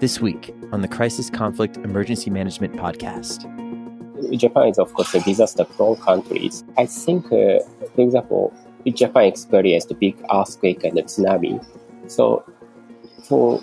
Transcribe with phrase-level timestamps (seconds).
[0.00, 3.44] This week on the Crisis Conflict Emergency Management Podcast.
[4.36, 6.50] Japan is, of course, a disaster prone country.
[6.78, 7.60] I think, uh,
[7.94, 8.54] for example,
[8.86, 11.62] Japan experienced a big earthquake and a tsunami.
[12.06, 12.44] So,
[13.28, 13.62] for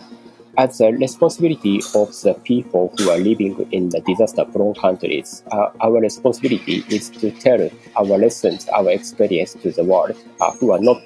[0.58, 5.72] as a responsibility of the people who are living in the disaster prone countries, uh,
[5.82, 7.68] our responsibility is to tell
[7.98, 11.02] our lessons, our experience to the world uh, who are not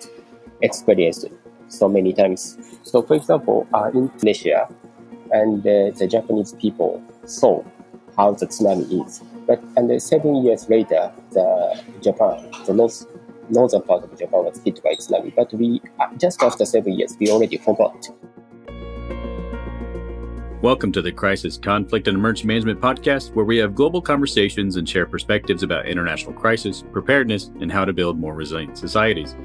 [0.61, 1.25] experienced
[1.71, 2.57] so many times.
[2.83, 4.67] So, for example, uh, in Indonesia,
[5.31, 7.63] and uh, the Japanese people saw
[8.17, 9.21] how the tsunami is.
[9.47, 13.05] But and seven years later, the Japan, the north,
[13.49, 15.33] northern part of Japan was hit by tsunami.
[15.33, 18.09] But we uh, just after seven years, we already forgot.
[20.61, 24.87] Welcome to the Crisis Conflict and Emergency Management Podcast, where we have global conversations and
[24.87, 29.35] share perspectives about international crisis, preparedness, and how to build more resilient societies.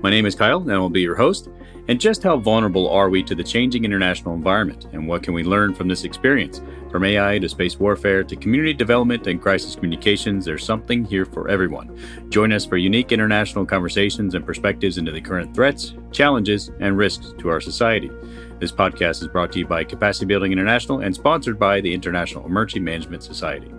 [0.00, 1.50] My name is Kyle, and I will be your host.
[1.88, 5.42] And just how vulnerable are we to the changing international environment, and what can we
[5.42, 6.62] learn from this experience?
[6.92, 11.48] From AI to space warfare to community development and crisis communications, there's something here for
[11.48, 11.98] everyone.
[12.28, 17.34] Join us for unique international conversations and perspectives into the current threats, challenges, and risks
[17.38, 18.10] to our society.
[18.60, 22.46] This podcast is brought to you by Capacity Building International and sponsored by the International
[22.46, 23.71] Emergency Management Society.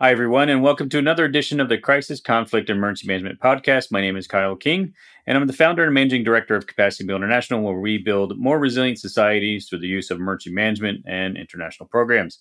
[0.00, 3.90] Hi, everyone, and welcome to another edition of the Crisis Conflict Emergency Management Podcast.
[3.90, 4.94] My name is Kyle King,
[5.26, 8.60] and I'm the founder and managing director of Capacity Build International, where we build more
[8.60, 12.38] resilient societies through the use of emergency management and international programs.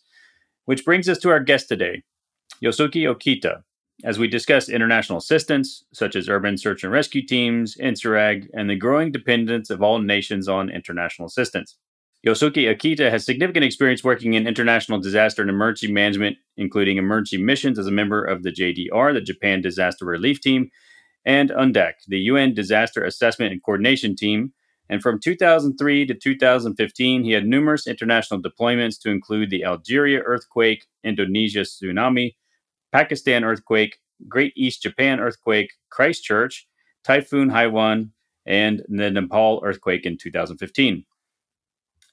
[0.66, 2.04] Which brings us to our guest today,
[2.64, 3.64] Yosuke Okita,
[4.04, 8.76] as we discuss international assistance, such as urban search and rescue teams, INSARAG, and the
[8.76, 11.76] growing dependence of all nations on international assistance.
[12.28, 17.80] Yosuke Okita has significant experience working in international disaster and emergency management, including emergency missions
[17.80, 20.70] as a member of the JDR, the Japan Disaster Relief Team,
[21.26, 24.52] and UNDAC, the UN Disaster Assessment and Coordination Team.
[24.90, 30.86] And from 2003 to 2015, he had numerous international deployments to include the Algeria earthquake,
[31.06, 32.36] Indonesia tsunami,
[32.92, 36.68] Pakistan earthquake, Great East Japan earthquake, Christchurch,
[37.06, 38.12] Typhoon Haiyan,
[38.46, 41.06] and the Nepal earthquake in 2015.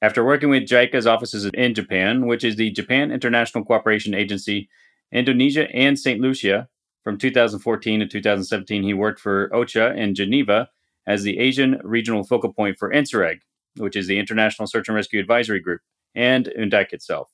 [0.04, 4.68] After working with JICA's offices in Japan, which is the Japan International Cooperation Agency,
[5.10, 6.20] Indonesia, and St.
[6.20, 6.68] Lucia,
[7.02, 10.68] from 2014 to 2017, he worked for OCHA in Geneva
[11.06, 13.38] as the Asian regional focal point for INSARAG,
[13.78, 15.80] which is the International Search and Rescue Advisory Group,
[16.14, 17.32] and UNDAC itself.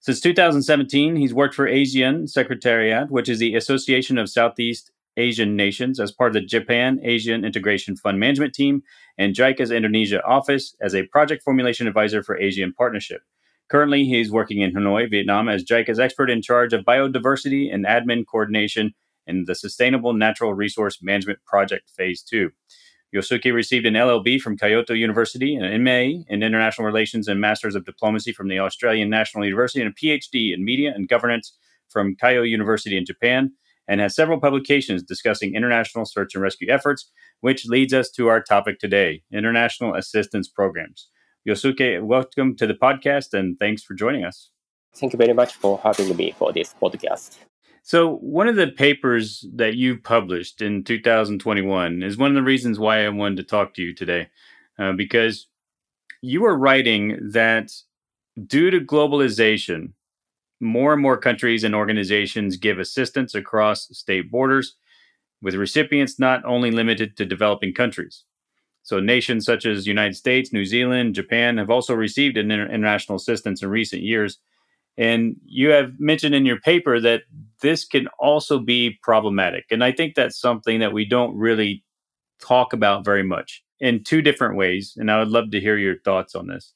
[0.00, 6.00] Since 2017, he's worked for ASEAN Secretariat, which is the Association of Southeast ASEAN Nations,
[6.00, 8.82] as part of the Japan ASEAN Integration Fund Management Team,
[9.18, 13.22] and JICA's Indonesia office as a project formulation advisor for Asian Partnership.
[13.68, 18.24] Currently, he's working in Hanoi, Vietnam, as JICA's expert in charge of biodiversity and admin
[18.26, 18.94] coordination
[19.26, 22.50] in the Sustainable Natural Resource Management Project Phase 2.
[23.14, 27.84] Yosuke received an LLB from Kyoto University, an MA in International Relations and Masters of
[27.84, 31.56] Diplomacy from the Australian National University, and a PhD in Media and Governance
[31.88, 33.52] from Kyoto University in Japan,
[33.88, 37.10] and has several publications discussing international search and rescue efforts,
[37.40, 41.08] which leads us to our topic today international assistance programs.
[41.48, 44.50] Yosuke, welcome to the podcast and thanks for joining us.
[44.94, 47.38] Thank you very much for having me for this podcast.
[47.82, 52.78] So, one of the papers that you published in 2021 is one of the reasons
[52.78, 54.28] why I wanted to talk to you today,
[54.78, 55.48] uh, because
[56.20, 57.70] you were writing that
[58.46, 59.92] due to globalization,
[60.60, 64.76] more and more countries and organizations give assistance across state borders,
[65.40, 68.24] with recipients not only limited to developing countries.
[68.82, 73.68] So, nations such as United States, New Zealand, Japan have also received international assistance in
[73.68, 74.38] recent years
[74.98, 77.22] and you have mentioned in your paper that
[77.62, 79.66] this can also be problematic.
[79.70, 81.84] And I think that's something that we don't really
[82.42, 84.94] talk about very much in two different ways.
[84.96, 86.74] And I would love to hear your thoughts on this.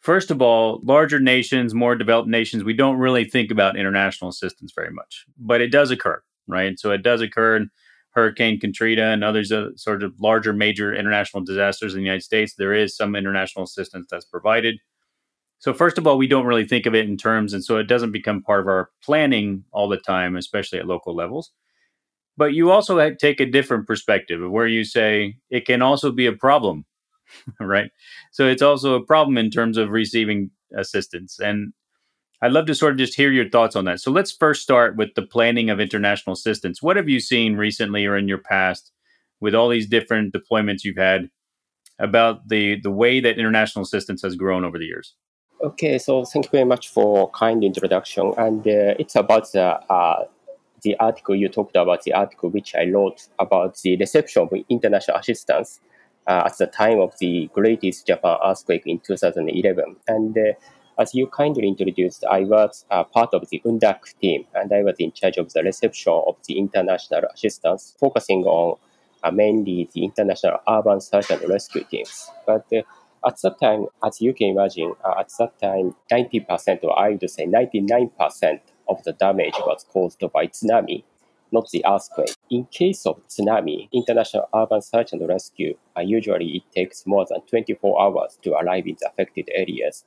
[0.00, 4.72] First of all, larger nations, more developed nations, we don't really think about international assistance
[4.74, 6.78] very much, but it does occur, right?
[6.78, 7.70] So it does occur in
[8.12, 12.54] Hurricane Katrina and others, uh, sort of larger major international disasters in the United States.
[12.54, 14.78] There is some international assistance that's provided.
[15.58, 17.86] So first of all, we don't really think of it in terms, and so it
[17.86, 21.52] doesn't become part of our planning all the time, especially at local levels.
[22.38, 26.32] But you also take a different perspective where you say it can also be a
[26.32, 26.86] problem,
[27.60, 27.90] right?
[28.32, 31.38] So it's also a problem in terms of receiving assistance.
[31.38, 31.72] And
[32.42, 34.00] I'd love to sort of just hear your thoughts on that.
[34.00, 36.82] So let's first start with the planning of international assistance.
[36.82, 38.92] What have you seen recently or in your past
[39.40, 41.30] with all these different deployments you've had
[41.98, 45.14] about the the way that international assistance has grown over the years?
[45.62, 48.32] Okay, so thank you very much for kind introduction.
[48.38, 50.24] And uh, it's about the uh,
[50.82, 55.18] the article you talked about, the article which I wrote about the reception of international
[55.18, 55.80] assistance.
[56.26, 59.96] Uh, at the time of the Great East Japan earthquake in 2011.
[60.06, 60.52] And uh,
[60.98, 65.12] as you kindly introduced, I was part of the UNDAC team, and I was in
[65.12, 68.76] charge of the reception of the international assistance, focusing on
[69.22, 72.30] uh, mainly the international urban search and rescue teams.
[72.46, 72.82] But uh,
[73.26, 77.30] at that time, as you can imagine, uh, at that time, 90%, or I would
[77.30, 81.04] say 99% of the damage was caused by tsunami,
[81.52, 82.34] not the earthquake.
[82.50, 87.40] In case of tsunami, international urban search and rescue, uh, usually it takes more than
[87.42, 90.04] 24 hours to arrive in the affected areas,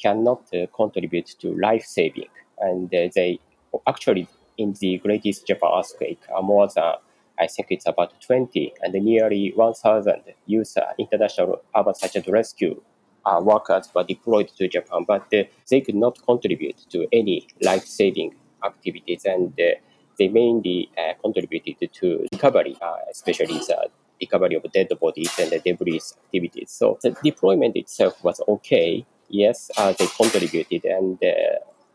[0.00, 2.28] cannot uh, contribute to life saving.
[2.58, 3.40] And uh, they
[3.86, 4.28] actually,
[4.58, 6.94] in the Great East Japan earthquake, are more than
[7.38, 12.80] I think it's about 20 and nearly 1,000 USAR international urban search and rescue
[13.26, 18.34] uh, workers were deployed to Japan, but uh, they could not contribute to any life-saving
[18.64, 19.74] activities, and uh,
[20.18, 23.88] they mainly uh, contributed to recovery, uh, especially the
[24.20, 26.70] recovery of dead bodies and the debris activities.
[26.70, 29.04] So the deployment itself was okay.
[29.28, 31.18] Yes, uh, they contributed, and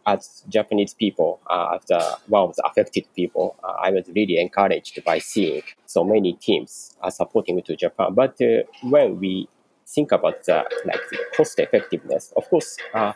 [0.05, 4.39] as Japanese people, uh, as the, one of the affected people, uh, I was really
[4.39, 8.13] encouraged by seeing so many teams supporting to Japan.
[8.13, 9.47] But uh, when we
[9.87, 13.13] think about the like the cost effectiveness, of course, uh,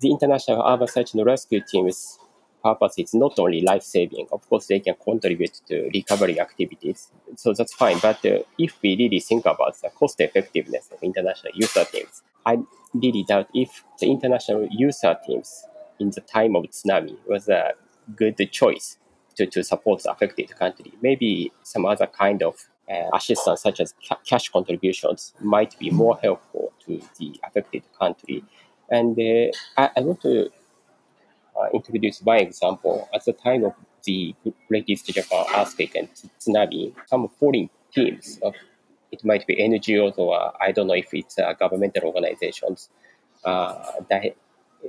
[0.00, 2.18] the international urban search and rescue teams
[2.62, 4.26] purpose is not only life saving.
[4.32, 7.98] Of course, they can contribute to recovery activities, so that's fine.
[8.00, 12.58] But uh, if we really think about the cost effectiveness of international USAR teams, I
[12.94, 15.64] really doubt if the international USAR teams
[15.98, 17.72] in the time of tsunami was a
[18.16, 18.98] good choice
[19.36, 20.92] to, to support the affected country.
[21.00, 26.18] Maybe some other kind of uh, assistance, such as ca- cash contributions, might be more
[26.22, 28.44] helpful to the affected country.
[28.90, 30.50] And uh, I, I, want to
[31.62, 33.08] uh, introduce one example.
[33.14, 33.74] At the time of
[34.04, 34.34] the
[34.70, 36.08] latest Japan earthquake and
[36.40, 38.54] tsunami, some foreign teams, of,
[39.10, 42.88] it might be NGOs or I don't know if it's uh, governmental organizations,
[43.44, 44.36] uh, that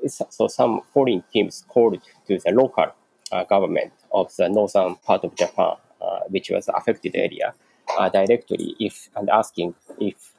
[0.08, 2.88] so some foreign teams called to the local
[3.31, 7.54] uh, government of the northern part of Japan, uh, which was affected area,
[7.98, 10.34] uh, directly if and asking if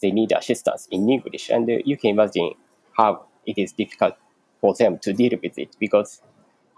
[0.00, 1.50] they need assistance in English.
[1.50, 2.52] And uh, you can imagine
[2.96, 4.14] how it is difficult
[4.64, 6.22] for them to deal with it because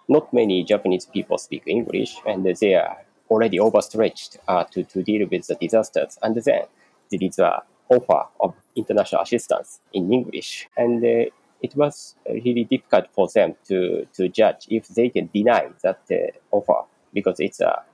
[0.09, 2.97] not many Japanese people speak English and they are
[3.31, 6.19] already overstretched uh, to, to deal with the disasters.
[6.21, 6.65] And then
[7.11, 10.69] there is a offer of international assistance in English.
[10.77, 11.31] And uh,
[11.63, 16.17] it was really difficult for them to, to judge if they can deny that uh,
[16.51, 17.85] offer because it's a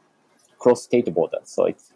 [0.59, 1.93] cross-state border, so it's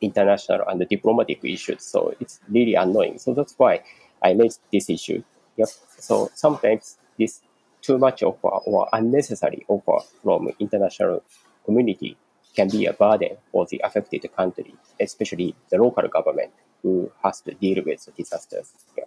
[0.00, 1.84] international and diplomatic issues.
[1.84, 3.18] So it's really annoying.
[3.18, 3.82] So that's why
[4.22, 5.22] I raised this issue.
[5.58, 5.68] Yep.
[5.98, 7.40] So sometimes this
[7.82, 11.22] too much offer or unnecessary offer from international
[11.64, 12.16] community
[12.54, 16.52] can be a burden for the affected country, especially the local government
[16.82, 18.72] who has to deal with the disasters.
[18.96, 19.04] Yeah.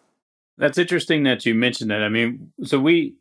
[0.57, 2.01] That's interesting that you mentioned that.
[2.01, 3.15] I mean, so we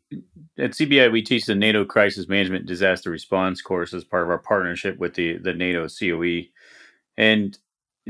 [0.59, 4.39] at CBI we teach the NATO Crisis Management Disaster Response course as part of our
[4.39, 6.49] partnership with the the NATO COE,
[7.19, 7.59] and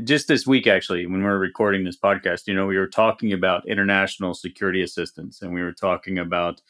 [0.03, 3.33] just this week actually, when we were recording this podcast, you know, we were talking
[3.33, 6.61] about international security assistance, and we were talking about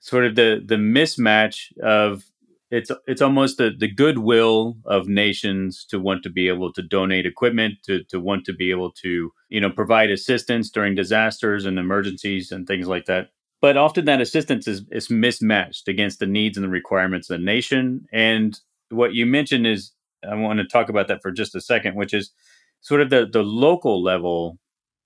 [0.00, 2.24] sort of the the mismatch of
[2.70, 7.26] it's it's almost the, the goodwill of nations to want to be able to donate
[7.26, 11.78] equipment to, to want to be able to you know provide assistance during disasters and
[11.78, 13.28] emergencies and things like that.
[13.60, 17.44] But often that assistance is, is mismatched against the needs and the requirements of the
[17.46, 18.04] nation.
[18.12, 19.92] And what you mentioned is
[20.30, 22.32] i want to talk about that for just a second which is
[22.80, 24.58] sort of the the local level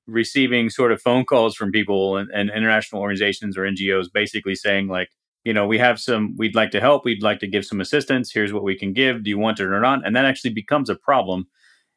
[0.07, 4.89] receiving sort of phone calls from people and, and international organizations or ngos basically saying
[4.89, 5.09] like
[5.45, 8.31] you know, we have some, we'd like to help, we'd like to give some assistance.
[8.31, 9.23] Here's what we can give.
[9.25, 10.07] Do you want it or not?
[10.07, 11.47] And that actually becomes a problem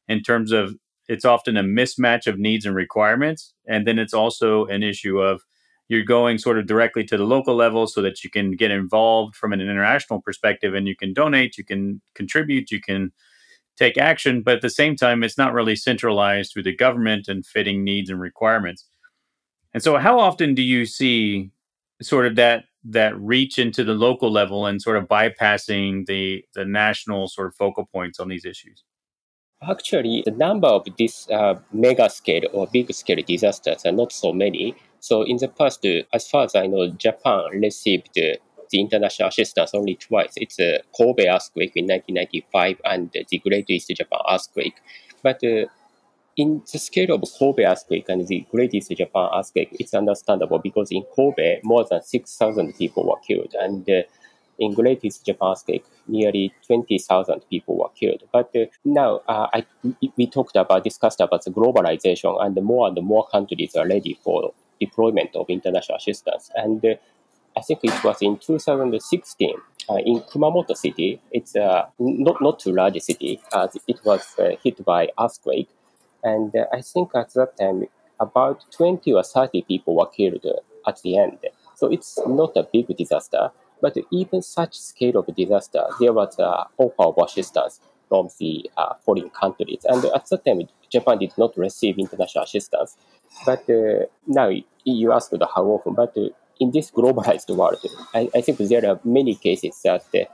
[0.07, 0.75] in terms of
[1.09, 3.53] it's often a mismatch of needs and requirements.
[3.67, 5.41] And then it's also an issue of
[5.91, 9.35] you're going sort of directly to the local level so that you can get involved
[9.35, 13.11] from an international perspective and you can donate, you can contribute, you can
[13.75, 14.41] take action.
[14.41, 18.09] But at the same time, it's not really centralized through the government and fitting needs
[18.09, 18.85] and requirements.
[19.73, 21.51] And so, how often do you see
[22.01, 26.63] sort of that that reach into the local level and sort of bypassing the the
[26.63, 28.81] national sort of focal points on these issues?
[29.69, 34.31] Actually, the number of these uh, mega scale or big scale disasters are not so
[34.31, 34.73] many.
[35.01, 38.37] So in the past, uh, as far as I know, Japan received uh,
[38.69, 40.33] the international assistance only twice.
[40.37, 44.75] It's a Kobe earthquake in 1995 and the Great East Japan earthquake.
[45.23, 45.65] But uh,
[46.37, 50.91] in the scale of Kobe earthquake and the Great East Japan earthquake, it's understandable because
[50.91, 53.55] in Kobe, more than 6,000 people were killed.
[53.59, 54.03] And uh,
[54.59, 58.21] in Great East Japan earthquake, nearly 20,000 people were killed.
[58.31, 59.65] But uh, now uh, I,
[60.15, 64.53] we talked about, discussed about the globalization, and more and more countries are ready for
[64.85, 66.51] deployment of international assistance.
[66.55, 66.95] And uh,
[67.57, 69.55] I think it was in 2016
[69.89, 71.19] uh, in Kumamoto City.
[71.31, 73.41] It's uh, not not too large city.
[73.51, 75.69] Uh, it was uh, hit by earthquake,
[76.23, 77.85] and uh, I think at that time
[78.19, 80.45] about 20 or 30 people were killed
[80.87, 81.39] at the end.
[81.75, 86.67] So it's not a big disaster, but even such scale of disaster, there was a
[86.77, 90.61] offer of assistance from the uh, foreign countries, and at that time
[90.91, 92.97] Japan did not receive international assistance.
[93.45, 93.63] But
[94.27, 94.51] now
[94.83, 96.15] you asked how often, but
[96.59, 97.83] in this globalized world,
[98.13, 100.25] I, I think there are many cases that uh,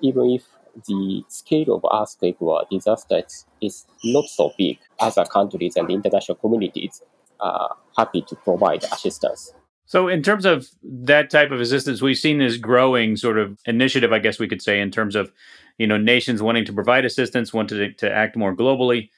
[0.00, 0.44] even if
[0.86, 3.22] the scale of earthquake or disaster
[3.60, 7.02] is not so big, other countries and international communities
[7.40, 9.52] are happy to provide assistance.
[9.86, 14.12] So, in terms of that type of assistance, we've seen this growing sort of initiative,
[14.12, 15.32] I guess we could say, in terms of
[15.78, 19.10] you know nations wanting to provide assistance, wanting to, to act more globally.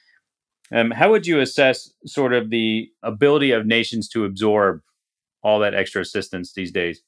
[0.73, 4.81] Um, how would you assess sort of the ability of nations to absorb
[5.43, 7.01] all that extra assistance these days?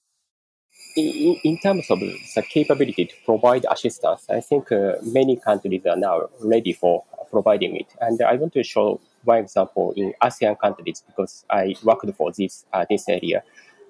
[0.96, 5.96] In, in terms of the capability to provide assistance, I think uh, many countries are
[5.96, 7.88] now ready for providing it.
[8.02, 12.66] And I want to show one example in ASEAN countries because I worked for this
[12.74, 13.44] uh, this area.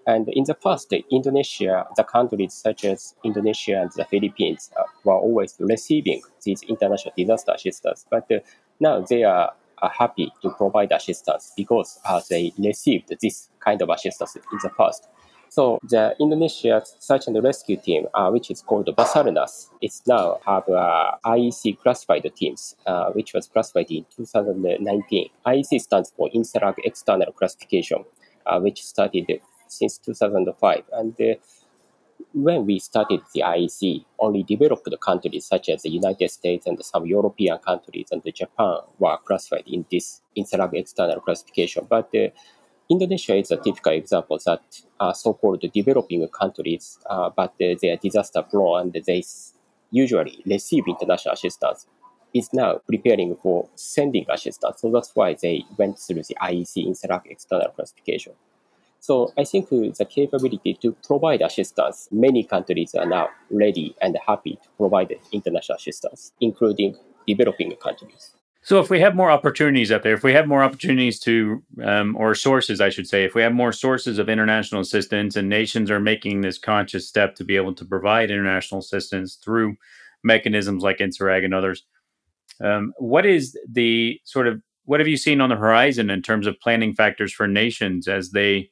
[0.05, 5.15] And in the past, Indonesia, the countries such as Indonesia and the Philippines uh, were
[5.15, 8.05] always receiving these international disaster assistance.
[8.09, 8.39] But uh,
[8.79, 13.89] now they are are happy to provide assistance because uh, they received this kind of
[13.89, 15.07] assistance in the past.
[15.49, 20.67] So the Indonesia search and rescue team, uh, which is called Basarnas, is now have
[20.67, 25.29] uh, IEC classified teams, uh, which was classified in 2019.
[25.45, 28.03] IEC stands for INSARAG External Classification,
[28.47, 29.29] uh, which started
[29.67, 30.83] since 2005.
[30.93, 31.35] And uh,
[32.33, 37.05] when we started the IEC, only developed countries such as the United States and some
[37.05, 41.85] European countries and Japan were classified in this INSARAG external classification.
[41.87, 42.29] But uh,
[42.89, 44.61] Indonesia is a typical example that
[44.99, 49.23] are so-called developing countries, uh, but uh, they are disaster prone and they
[49.91, 51.85] usually receive international assistance
[52.33, 54.81] is now preparing for sending assistance.
[54.81, 58.33] So that's why they went through the IEC INSARAG external classification.
[59.03, 64.57] So I think the capability to provide assistance, many countries are now ready and happy
[64.63, 66.95] to provide international assistance, including
[67.27, 68.31] developing countries.
[68.61, 72.15] So if we have more opportunities out there, if we have more opportunities to, um,
[72.15, 75.91] or sources, I should say, if we have more sources of international assistance and nations
[75.91, 79.75] are making this conscious step to be able to provide international assistance through
[80.23, 81.83] mechanisms like INSARAG and others,
[82.63, 86.47] um, what is the sort of, what have you seen on the horizon in terms
[86.47, 88.69] of planning factors for nations as they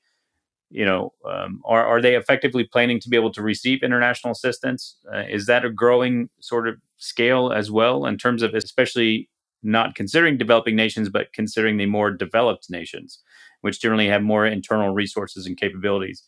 [0.72, 4.98] you know, um, are are they effectively planning to be able to receive international assistance?
[5.14, 9.30] Uh, is that a growing sort of scale as well in terms of especially
[9.64, 13.20] not considering developing nations, but considering the more developed nations,
[13.62, 16.24] which generally have more internal resources and capabilities?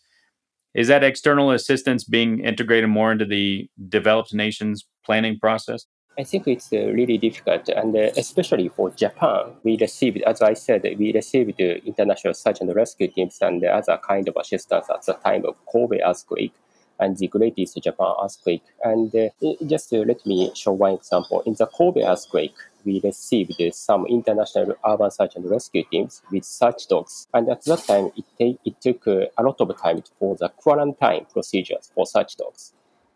[0.75, 5.85] Is that external assistance being integrated more into the developed nations planning process?
[6.17, 10.53] I think it's uh, really difficult, and uh, especially for Japan, we received, as I
[10.53, 15.13] said, we received international search and rescue teams and other kind of assistance at the
[15.13, 16.53] time of Kobe earthquake
[16.99, 18.63] and the Great East Japan earthquake.
[18.83, 19.29] And uh,
[19.65, 21.41] just let me show one example.
[21.47, 22.55] In the Kobe earthquake,
[22.85, 27.27] we received some international urban search and rescue teams with search dogs.
[27.33, 30.49] And at that time, it, take, it took uh, a lot of time for the
[30.49, 32.73] quarantine procedures for search dogs.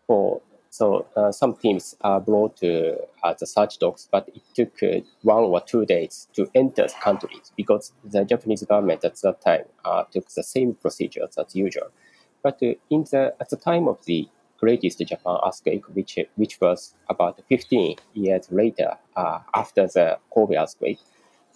[0.08, 0.42] For
[0.78, 5.02] so uh, some teams are brought to uh, the search dogs, but it took uh,
[5.24, 9.66] one or two days to enter the countries because the Japanese government at that time
[9.86, 11.90] uh, took the same procedures as usual.
[12.44, 14.30] But uh, in the at the time of the
[14.60, 20.58] Great East Japan earthquake, which which was about 15 years later uh, after the Kobe
[20.58, 21.00] earthquake,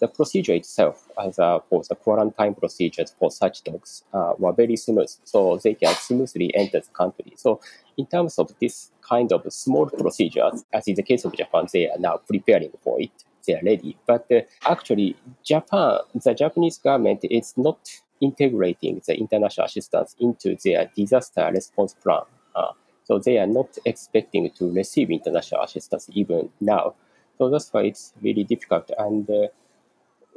[0.00, 4.76] the procedure itself, as uh, for the quarantine procedures for such dogs, uh, were very
[4.76, 7.32] smooth, so they can smoothly enter the country.
[7.36, 7.60] So,
[7.96, 11.88] in terms of this kind of small procedures, as in the case of Japan, they
[11.88, 13.10] are now preparing for it.
[13.46, 13.96] They are ready.
[14.06, 17.78] But uh, actually, Japan, the Japanese government is not
[18.20, 22.22] integrating the international assistance into their disaster response plan.
[22.54, 22.72] Uh,
[23.04, 26.94] so they are not expecting to receive international assistance even now.
[27.38, 28.90] So that's why it's really difficult.
[28.96, 29.48] And uh,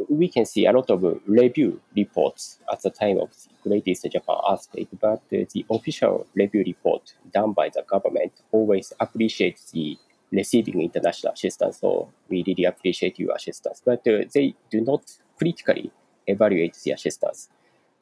[0.10, 3.30] we can see a lot of review reports at the time of
[3.64, 8.94] the Great East Japan earthquake, but the official review report done by the government always
[9.00, 9.98] appreciates the
[10.32, 11.80] receiving international assistance.
[11.80, 15.04] So we really appreciate your assistance, but uh, they do not
[15.38, 15.92] critically
[16.28, 17.50] evaluate the assistance.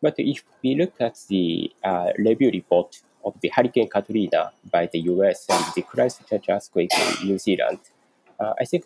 [0.01, 4.99] But if we look at the uh, review report of the Hurricane Katrina by the
[4.99, 7.79] US and the Christchurch earthquake in New Zealand,
[8.39, 8.83] uh, I think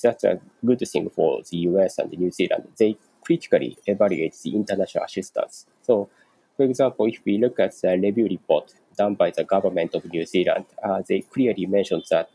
[0.00, 2.68] that's a good thing for the US and New Zealand.
[2.78, 5.66] They critically evaluate the international assistance.
[5.82, 6.08] So,
[6.56, 10.26] for example, if we look at the review report done by the government of New
[10.26, 12.30] Zealand, uh, they clearly mentioned that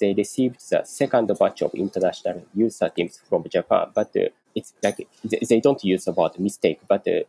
[0.00, 5.06] they received the second batch of international USAR teams from Japan, but uh, it's like
[5.24, 7.20] they don't use the word mistake, but uh,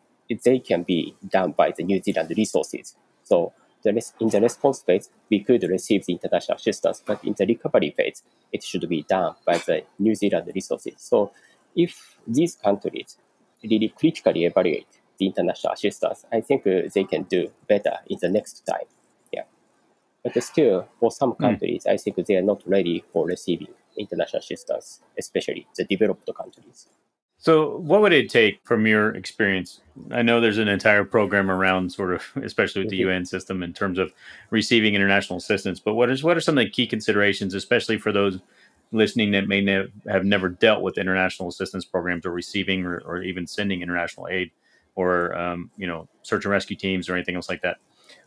[0.44, 2.96] they can be done by the New Zealand resources.
[3.24, 7.36] So the res- in the response phase, we could receive the international assistance, but in
[7.38, 10.96] the recovery phase, it should be done by the New Zealand resources.
[10.98, 11.32] So
[11.76, 13.18] if these countries
[13.64, 18.30] really critically evaluate the international assistance, I think uh, they can do better in the
[18.30, 18.88] next time.
[19.32, 19.44] Yeah.
[20.24, 21.44] But still, for some hmm.
[21.44, 21.92] countries, mm.
[21.92, 26.88] I think they are not ready for receiving international assistance, especially the developed countries.
[27.42, 29.80] So, what would it take from your experience?
[30.12, 33.10] I know there's an entire program around sort of, especially with the mm-hmm.
[33.10, 34.12] UN system, in terms of
[34.50, 35.80] receiving international assistance.
[35.80, 38.40] But what is what are some of the key considerations, especially for those
[38.92, 43.22] listening that may ne- have never dealt with international assistance programs or receiving or, or
[43.22, 44.52] even sending international aid,
[44.96, 47.78] or um, you know, search and rescue teams or anything else like that?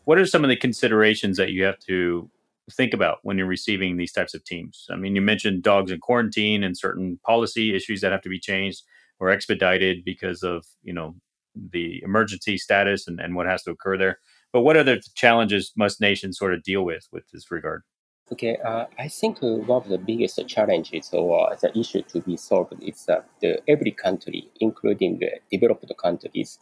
[0.05, 2.31] What are some of the considerations that you have to
[2.71, 4.87] think about when you're receiving these types of teams?
[4.89, 8.39] I mean, you mentioned dogs in quarantine and certain policy issues that have to be
[8.39, 8.81] changed
[9.19, 11.15] or expedited because of you know
[11.55, 14.19] the emergency status and, and what has to occur there.
[14.51, 17.83] But what other challenges must nations sort of deal with with this regard?
[18.31, 22.37] Okay, uh, I think one of the biggest challenges or uh, the issue to be
[22.37, 23.27] solved is that
[23.67, 26.57] every country, including the developed countries,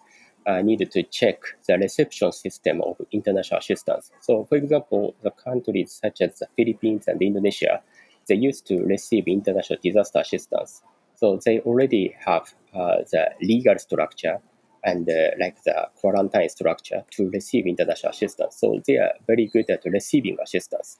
[0.47, 4.11] uh, needed to check the reception system of international assistance.
[4.21, 7.81] So, for example, the countries such as the Philippines and Indonesia,
[8.27, 10.81] they used to receive international disaster assistance
[11.21, 14.39] so they already have uh, the legal structure
[14.83, 18.55] and uh, like the quarantine structure to receive international assistance.
[18.57, 20.97] So they are very good at receiving assistance.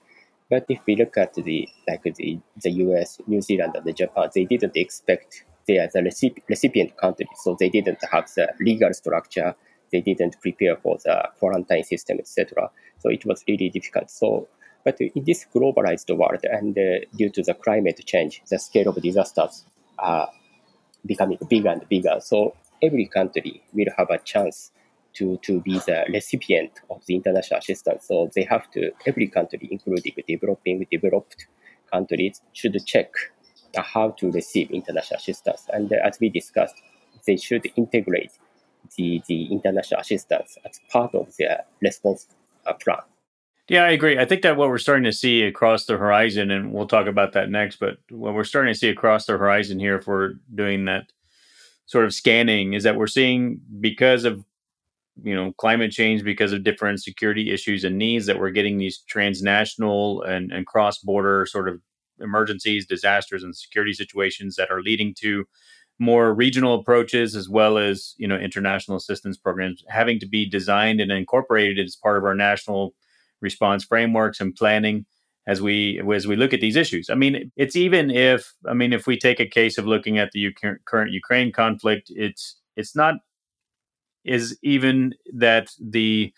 [0.48, 4.28] But if we look at the like the, the US, New Zealand, and the Japan,
[4.32, 6.02] they didn't expect they are the
[6.48, 9.56] recipient country, so they didn't have the legal structure.
[9.90, 12.70] They didn't prepare for the quarantine system, etc.
[12.98, 14.08] So it was really difficult.
[14.10, 14.48] So,
[14.84, 19.02] but in this globalized world, and uh, due to the climate change, the scale of
[19.02, 19.64] disasters
[20.02, 20.28] are
[21.06, 22.16] becoming bigger and bigger.
[22.20, 24.70] So every country will have a chance
[25.14, 28.06] to, to be the recipient of the international assistance.
[28.06, 31.46] So they have to, every country, including developing, developed
[31.92, 33.10] countries, should check
[33.76, 35.66] how to receive international assistance.
[35.72, 36.74] And as we discussed,
[37.26, 38.32] they should integrate
[38.96, 42.28] the, the international assistance as part of their response
[42.66, 42.98] uh, plan.
[43.72, 44.18] Yeah, I agree.
[44.18, 47.32] I think that what we're starting to see across the horizon, and we'll talk about
[47.32, 50.84] that next, but what we're starting to see across the horizon here, if we're doing
[50.84, 51.10] that
[51.86, 54.44] sort of scanning, is that we're seeing because of
[55.22, 58.98] you know climate change, because of different security issues and needs, that we're getting these
[59.08, 61.80] transnational and, and cross border sort of
[62.20, 65.46] emergencies, disasters, and security situations that are leading to
[65.98, 71.00] more regional approaches as well as you know international assistance programs having to be designed
[71.00, 72.92] and incorporated as part of our national
[73.42, 75.06] response frameworks and planning
[75.46, 77.10] as we as we look at these issues.
[77.10, 80.30] I mean, it's even if I mean if we take a case of looking at
[80.32, 83.16] the U- current Ukraine conflict, it's it's not
[84.24, 86.32] is even that the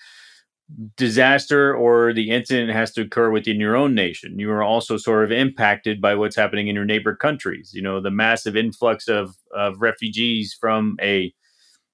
[0.96, 4.38] disaster or the incident has to occur within your own nation.
[4.38, 7.72] You are also sort of impacted by what's happening in your neighbor countries.
[7.74, 11.32] You know, the massive influx of of refugees from a,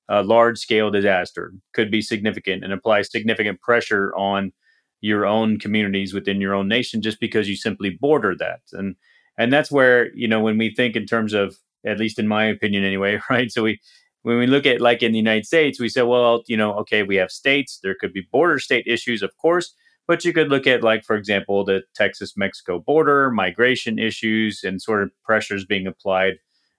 [0.09, 4.53] a large scale disaster could be significant and apply significant pressure on
[5.01, 8.61] your own communities within your own nation just because you simply border that.
[8.73, 8.97] And
[9.39, 12.45] and that's where you know when we think in terms of at least in my
[12.45, 13.51] opinion anyway right?
[13.51, 13.81] So we
[14.23, 17.03] when we look at like in the united states we say well you know okay
[17.03, 17.81] we have states.
[17.83, 19.75] There could be border state issues of course.
[20.09, 24.83] But you could look at like for example the texas mexico border migration issues and
[24.83, 26.35] sort of pressures being applied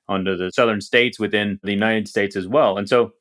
[0.10, 2.78] onto the southern states within the united states as well.
[2.78, 3.12] And so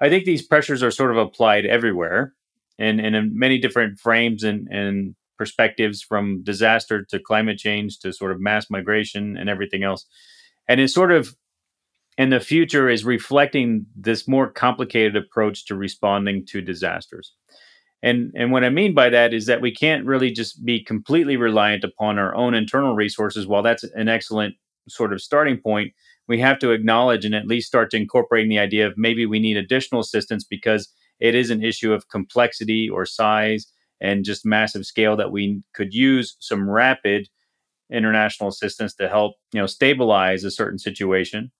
[0.00, 2.35] i think these pressures are sort of applied everywhere
[2.78, 8.12] and, and in many different frames and, and perspectives from disaster to climate change to
[8.12, 10.06] sort of mass migration and everything else.
[10.68, 11.36] And it's sort of
[12.18, 17.32] in the future is reflecting this more complicated approach to responding to disasters.
[18.02, 21.36] And and what I mean by that is that we can't really just be completely
[21.36, 23.46] reliant upon our own internal resources.
[23.46, 24.54] While that's an excellent
[24.88, 25.92] sort of starting point,
[26.28, 29.38] we have to acknowledge and at least start to incorporating the idea of maybe we
[29.38, 33.66] need additional assistance because it is an issue of complexity or size
[34.00, 37.28] and just massive scale that we could use some rapid
[37.90, 41.50] international assistance to help you know stabilize a certain situation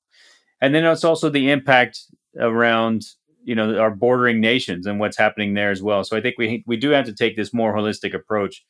[0.60, 2.00] and then it's also the impact
[2.38, 3.02] around
[3.44, 6.04] you know our bordering nations and what's happening there as well.
[6.04, 8.64] So I think we we do have to take this more holistic approach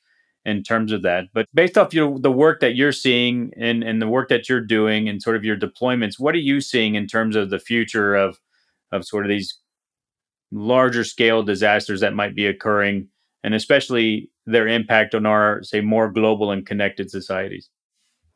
[0.44, 1.24] in terms of that.
[1.32, 4.60] But based off your the work that you're seeing and and the work that you're
[4.60, 8.14] doing and sort of your deployments, what are you seeing in terms of the future
[8.14, 8.38] of
[8.92, 9.58] of sort of these
[10.52, 13.08] larger scale disasters that might be occurring
[13.42, 17.70] and especially their impact on our say more global and connected societies?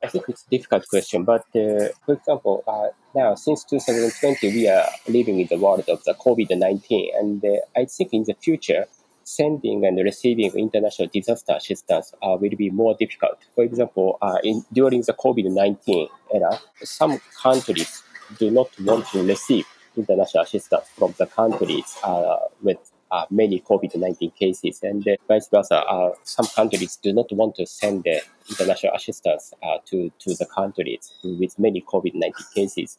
[0.02, 4.66] I think it's a difficult question, but uh, for example, uh, now since 2020, we
[4.68, 8.86] are living in the world of the COVID-19, and uh, I think in the future,
[9.24, 13.38] sending and receiving international disaster assistance uh, will be more difficult.
[13.54, 18.02] For example, uh, in, during the COVID-19 era, some countries
[18.38, 19.66] do not want to receive
[20.00, 22.78] international assistance from the countries uh, with
[23.10, 25.78] uh, many COVID-19 cases, and uh, vice versa.
[25.78, 28.06] Uh, some countries do not want to send
[28.48, 32.98] international assistance uh, to to the countries with many COVID-19 cases.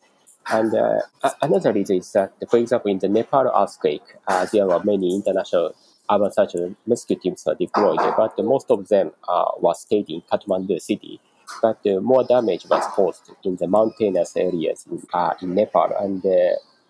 [0.52, 1.00] And uh,
[1.42, 4.04] another reason is that, for example, in the Nepal earthquake,
[4.52, 5.76] there were many international
[6.12, 9.12] urban search and rescue teams were deployed, but most of them
[9.62, 11.22] were stayed in Kathmandu city.
[11.62, 15.08] But more damage was caused in the mountainous areas in,
[15.42, 16.22] in Nepal, and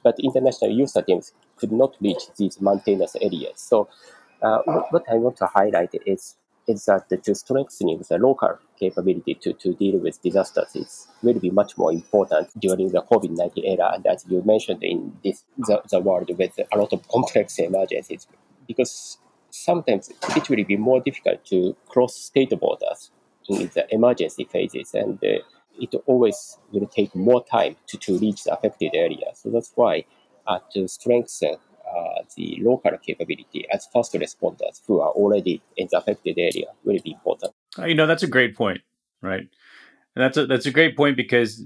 [0.03, 3.59] but international USAR teams could not reach these mountainous areas.
[3.59, 3.87] So
[4.41, 4.59] uh,
[4.89, 6.35] what I want to highlight is
[6.67, 11.49] is that to strengthening the local capability to, to deal with disasters is will be
[11.49, 13.91] much more important during the COVID-19 era.
[13.95, 18.27] And as you mentioned in this the, the world with a lot of complex emergencies,
[18.67, 19.17] because
[19.49, 23.11] sometimes it will be more difficult to cross state borders
[23.49, 24.93] in the emergency phases.
[24.93, 25.39] And uh,
[25.81, 29.27] it always will take more time to, to reach the affected area.
[29.33, 30.05] So that's why
[30.47, 35.97] uh, to strengthen uh, the local capability as first responders who are already in the
[35.97, 37.53] affected area will be important.
[37.77, 38.81] Uh, you know, that's a great point,
[39.21, 39.47] right?
[40.15, 41.63] And that's a, that's a great point because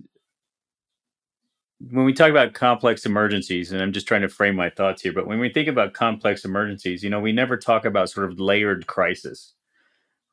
[1.80, 5.14] when we talk about complex emergencies, and I'm just trying to frame my thoughts here,
[5.14, 8.40] but when we think about complex emergencies, you know, we never talk about sort of
[8.40, 9.54] layered crisis,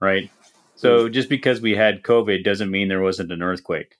[0.00, 0.30] right?
[0.74, 1.12] So hmm.
[1.12, 3.96] just because we had COVID doesn't mean there wasn't an earthquake,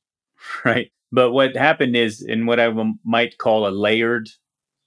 [0.64, 0.90] right?
[1.10, 2.72] But what happened is, in what I
[3.04, 4.30] might call a layered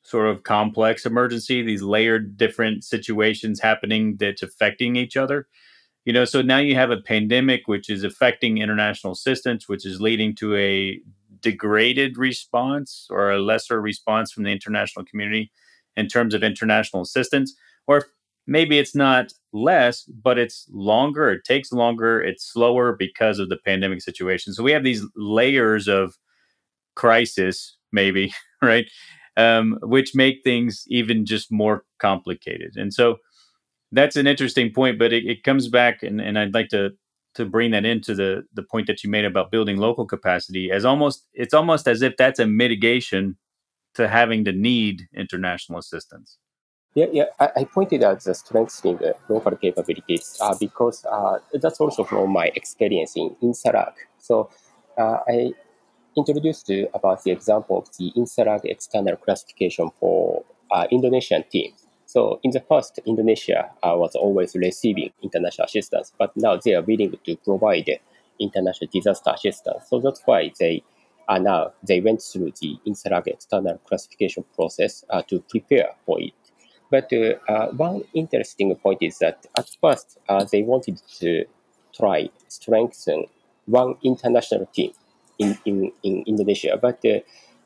[0.01, 5.47] sort of complex emergency, these layered different situations happening that's affecting each other.
[6.03, 10.01] You know, so now you have a pandemic which is affecting international assistance, which is
[10.01, 10.99] leading to a
[11.41, 15.51] degraded response or a lesser response from the international community
[15.95, 17.55] in terms of international assistance.
[17.87, 18.05] Or
[18.45, 21.31] maybe it's not less, but it's longer.
[21.31, 22.21] It takes longer.
[22.21, 24.53] It's slower because of the pandemic situation.
[24.53, 26.15] So we have these layers of
[26.95, 28.85] crisis, maybe, right?
[29.37, 32.73] Um, which make things even just more complicated.
[32.75, 33.17] And so
[33.91, 36.91] that's an interesting point, but it, it comes back, and, and I'd like to
[37.35, 40.85] to bring that into the the point that you made about building local capacity as
[40.85, 43.37] almost it's almost as if that's a mitigation
[43.93, 46.37] to having to need international assistance.
[46.95, 47.25] Yeah, yeah.
[47.39, 52.31] I, I pointed out the strengthening the local capabilities uh, because uh, that's also from
[52.31, 53.93] my experience in INSARAG.
[54.17, 54.49] So
[54.97, 55.51] uh, I
[56.15, 61.85] introduced about the example of the INSARAG external classification for uh, Indonesian teams.
[62.05, 66.81] So in the past, Indonesia uh, was always receiving international assistance, but now they are
[66.81, 67.89] willing to provide
[68.39, 69.83] international disaster assistance.
[69.89, 70.81] So that's why they
[71.27, 76.33] are now they went through the INSARAG external classification process uh, to prepare for it.
[76.89, 81.45] But uh, uh, one interesting point is that at first uh, they wanted to
[81.93, 83.25] try strengthen
[83.65, 84.91] one international team
[85.39, 87.19] in, in, in Indonesia, but uh,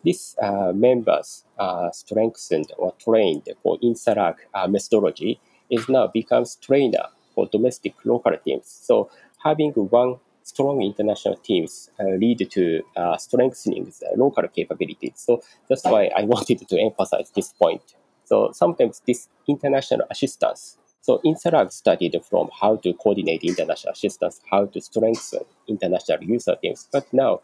[0.04, 4.36] these uh, members uh, strengthened or trained for INSARAG
[4.70, 7.06] methodology is now becomes trainer
[7.36, 8.66] for domestic local teams.
[8.66, 9.10] So
[9.44, 15.14] having one strong international teams uh, lead to uh, strengthening the local capabilities.
[15.16, 17.82] So that's why I wanted to emphasize this point.
[18.30, 20.78] So sometimes this international assistance.
[21.02, 26.88] So INSARAG studied from how to coordinate international assistance, how to strengthen international USAR teams.
[26.92, 27.42] But now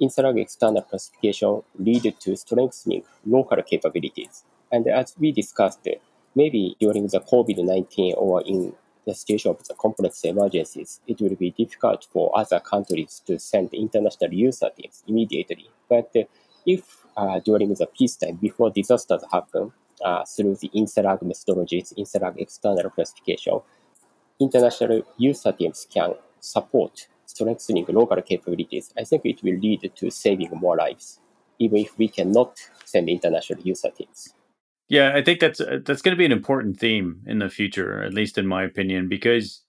[0.00, 4.44] INSARAG external classification lead to strengthening local capabilities.
[4.70, 5.88] And as we discussed,
[6.36, 8.72] maybe during the COVID-19 or in
[9.08, 13.74] the situation of the complex emergencies, it will be difficult for other countries to send
[13.74, 15.68] international USAR teams immediately.
[15.88, 16.14] But
[16.64, 19.72] if uh, during the peacetime, before disasters happen,
[20.04, 23.60] uh, through the INSARAG methodologies, INSARAG external classification,
[24.40, 28.92] international USAR teams can support strengthening local capabilities.
[28.98, 31.20] I think it will lead to saving more lives,
[31.58, 34.34] even if we cannot send international USAR teams.
[34.88, 38.02] Yeah, I think that's uh, that's going to be an important theme in the future,
[38.02, 39.62] at least in my opinion, because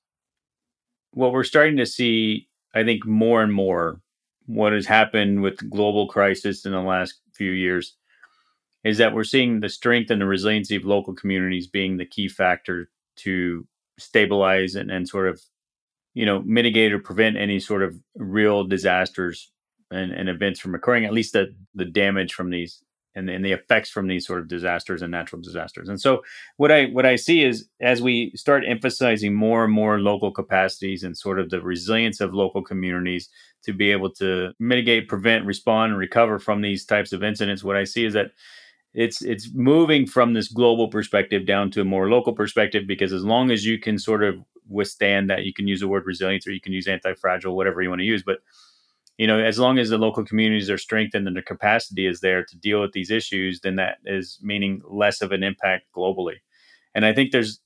[1.12, 4.02] what we're starting to see, I think, more and more,
[4.48, 7.96] what has happened with global crisis in the last few years
[8.84, 12.28] is that we're seeing the strength and the resiliency of local communities being the key
[12.28, 13.67] factor to
[14.00, 15.41] stabilize and, and sort of
[16.13, 19.52] you know mitigate or prevent any sort of real disasters
[19.91, 22.84] and, and events from occurring at least the the damage from these
[23.15, 25.89] and, and the effects from these sort of disasters and natural disasters.
[25.89, 26.24] And so
[26.58, 31.04] what i what i see is as we start emphasizing more and more local capacities
[31.04, 33.30] and sort of the resilience of local communities
[33.63, 37.76] to be able to mitigate prevent respond and recover from these types of incidents what
[37.76, 38.32] i see is that
[38.93, 43.23] it's it's moving from this global perspective down to a more local perspective because as
[43.23, 44.36] long as you can sort of
[44.67, 47.89] withstand that you can use the word resilience or you can use anti-fragile whatever you
[47.89, 48.39] want to use but
[49.17, 52.43] you know as long as the local communities are strengthened and their capacity is there
[52.43, 56.38] to deal with these issues then that is meaning less of an impact globally.
[56.93, 57.62] And i think there's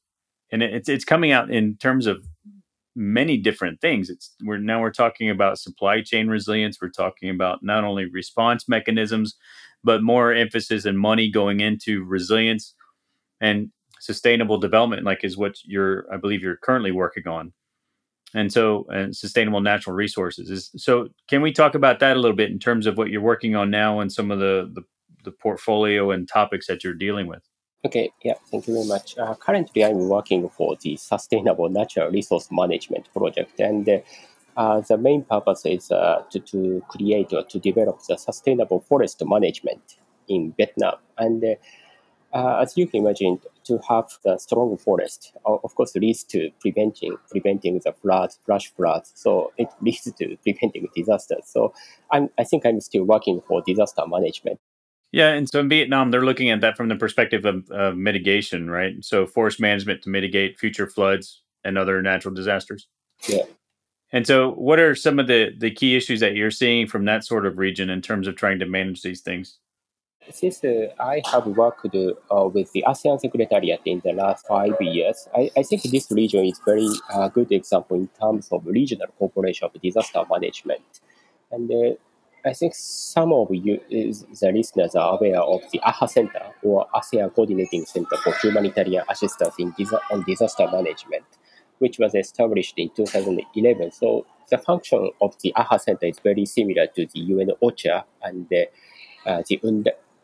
[0.51, 2.23] and it's it's coming out in terms of
[2.95, 4.09] many different things.
[4.09, 6.77] It's we're now we're talking about supply chain resilience.
[6.81, 9.35] We're talking about not only response mechanisms
[9.85, 12.73] but more emphasis and money going into resilience
[13.39, 17.53] and sustainable development, like is what you're, I believe you're currently working on.
[18.33, 21.07] And so, and sustainable natural resources is so.
[21.29, 23.69] Can we talk about that a little bit in terms of what you're working on
[23.69, 24.81] now and some of the the,
[25.23, 27.43] the portfolio and topics that you're dealing with?
[27.85, 29.17] Okay, yeah, thank you very much.
[29.17, 33.99] Uh, currently, I'm working for the Sustainable Natural Resource Management project, and uh,
[34.57, 39.21] uh, the main purpose is uh, to, to create or to develop the sustainable forest
[39.25, 40.95] management in Vietnam.
[41.17, 41.55] And uh,
[42.33, 47.17] uh as you can imagine, to have the strong forest, of course, leads to preventing
[47.29, 49.11] preventing the floods, flash floods.
[49.15, 51.43] So it leads to preventing disasters.
[51.45, 51.73] So
[52.11, 54.59] I'm, I think I'm still working for disaster management.
[55.11, 58.69] Yeah, and so in Vietnam, they're looking at that from the perspective of, of mitigation,
[58.69, 58.95] right?
[59.01, 62.87] So forest management to mitigate future floods and other natural disasters.
[63.27, 63.43] Yeah.
[64.11, 67.25] And so, what are some of the, the key issues that you're seeing from that
[67.25, 69.57] sort of region in terms of trying to manage these things?
[70.31, 75.27] Since uh, I have worked uh, with the ASEAN Secretariat in the last five years,
[75.35, 79.65] I, I think this region is very uh, good example in terms of regional cooperation
[79.65, 81.01] of disaster management.
[81.51, 81.95] And uh,
[82.43, 87.33] I think some of you, the listeners, are aware of the AHA Center or ASEAN
[87.33, 91.25] Coordinating Center for Humanitarian Assistance in Disa- on Disaster Management
[91.79, 93.91] which was established in 2011.
[93.91, 98.47] So the function of the AHA Center is very similar to the UN OCHA and
[98.49, 98.67] the,
[99.25, 99.59] uh, the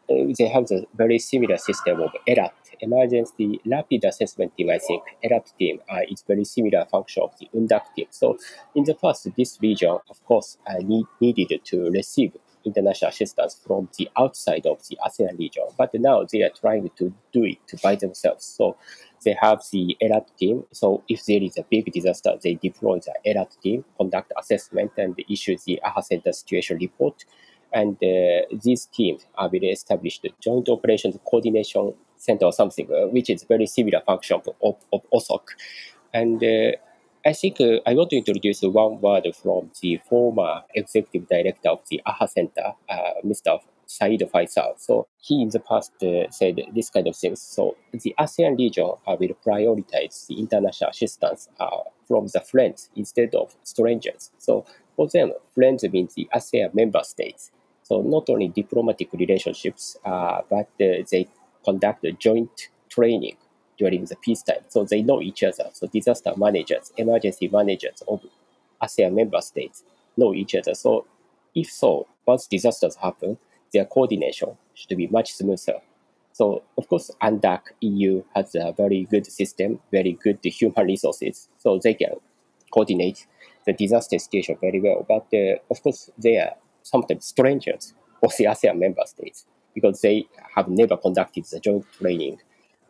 [0.09, 5.03] uh, they have a very similar system of ERAT, Emergency Rapid Assessment Team, I think.
[5.23, 8.07] ERAT team uh, is very similar function of the UNDAC team.
[8.09, 8.37] So
[8.75, 12.35] in the past, this region, of course, uh, need, needed to receive
[12.65, 15.63] international assistance from the outside of the ASEAN region.
[15.77, 18.45] But now they are trying to do it by themselves.
[18.45, 18.77] So
[19.23, 20.63] they have the ERAT team.
[20.71, 25.15] So if there is a big disaster, they deploy the ERAT team, conduct assessment, and
[25.29, 27.25] issue the AHA Center situation report.
[27.73, 33.07] And uh, these teams are really established the Joint Operations Coordination Center or something, uh,
[33.07, 35.45] which is very similar function of, of OSOCC.
[36.13, 36.71] And uh,
[37.25, 41.81] I think uh, I want to introduce one word from the former executive director of
[41.89, 43.59] the AHA Center, uh, Mr.
[43.97, 44.79] Saeed Faisal.
[44.79, 47.41] So he in the past uh, said this kind of things.
[47.41, 53.35] So the ASEAN region uh, will prioritize the international assistance uh, from the friends instead
[53.35, 54.31] of strangers.
[54.37, 57.51] So for them, friends means the ASEAN member states.
[57.83, 61.27] So not only diplomatic relationships, uh, but they
[61.65, 63.35] conduct joint training
[63.77, 64.63] during the peacetime.
[64.69, 65.69] So they know each other.
[65.73, 68.21] So disaster managers, emergency managers of
[68.81, 69.83] ASEAN member states
[70.15, 70.75] know each other.
[70.75, 71.05] So
[71.53, 73.37] if so, once disasters happen,
[73.73, 75.79] their coordination should be much smoother.
[76.33, 81.79] So of course, UNDAC EU has a very good system, very good human resources, so
[81.81, 82.13] they can
[82.71, 83.27] coordinate
[83.65, 85.05] the disaster situation very well.
[85.07, 86.53] But uh, of course, they are
[86.83, 92.39] sometimes strangers of the ASEAN member states because they have never conducted the joint training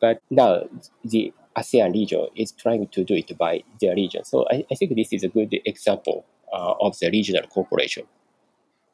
[0.01, 0.63] but now
[1.05, 4.25] the ASEAN region is trying to do it by their region.
[4.25, 8.05] So I, I think this is a good example uh, of the regional cooperation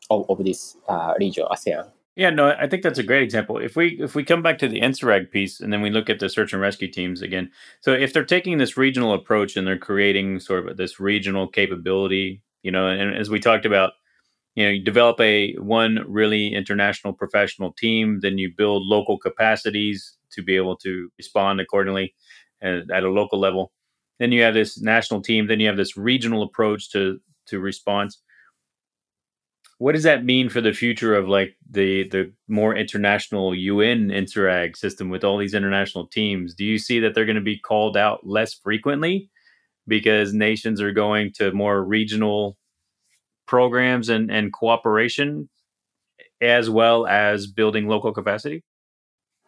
[0.09, 1.89] of, of this uh, region, ASEAN.
[2.15, 3.59] Yeah, no, I think that's a great example.
[3.59, 6.19] If we if we come back to the INSARAG piece and then we look at
[6.19, 9.77] the search and rescue teams again, so if they're taking this regional approach and they're
[9.77, 13.93] creating sort of this regional capability, you know, and as we talked about,
[14.55, 20.17] you know, you develop a one really international professional team, then you build local capacities
[20.31, 22.15] to be able to respond accordingly
[22.63, 23.71] at, at a local level.
[24.19, 25.45] Then you have this national team.
[25.45, 28.17] Then you have this regional approach to to response.
[29.79, 34.75] What does that mean for the future of like the the more international UN INSARAG
[34.75, 36.55] system with all these international teams?
[36.55, 39.29] Do you see that they're going to be called out less frequently
[39.87, 42.57] because nations are going to more regional
[43.45, 45.47] programs and, and cooperation
[46.41, 48.63] as well as building local capacity?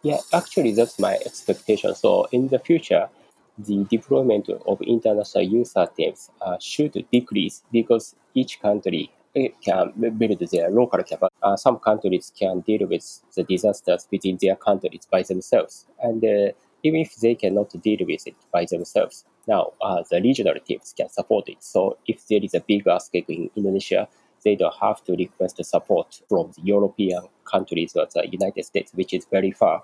[0.03, 1.93] Yeah, actually, that's my expectation.
[1.95, 3.09] So in the future,
[3.57, 10.39] the deployment of international USAR teams uh, should decrease because each country eh, can build
[10.51, 11.35] their local capacity.
[11.41, 15.85] Uh, some countries can deal with the disasters within their countries by themselves.
[16.01, 16.51] And uh,
[16.83, 21.09] even if they cannot deal with it by themselves, now uh, the regional teams can
[21.09, 21.57] support it.
[21.63, 24.07] So if there is a big earthquake in Indonesia,
[24.43, 29.13] they don't have to request support from the European countries or the United States, which
[29.13, 29.83] is very far.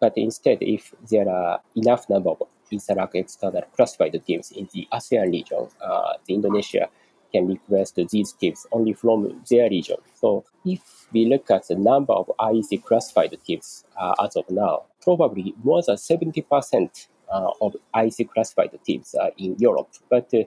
[0.00, 2.42] But instead, if there are enough number of
[2.72, 6.88] INSARAG external classified teams in the ASEAN region, uh, the Indonesia
[7.34, 9.96] can request these teams only from their region.
[10.14, 10.80] So if
[11.12, 15.82] we look at the number of IEC classified teams uh, as of now, probably more
[15.84, 19.88] than 70% uh, of IEC classified teams are in Europe.
[20.08, 20.44] But uh,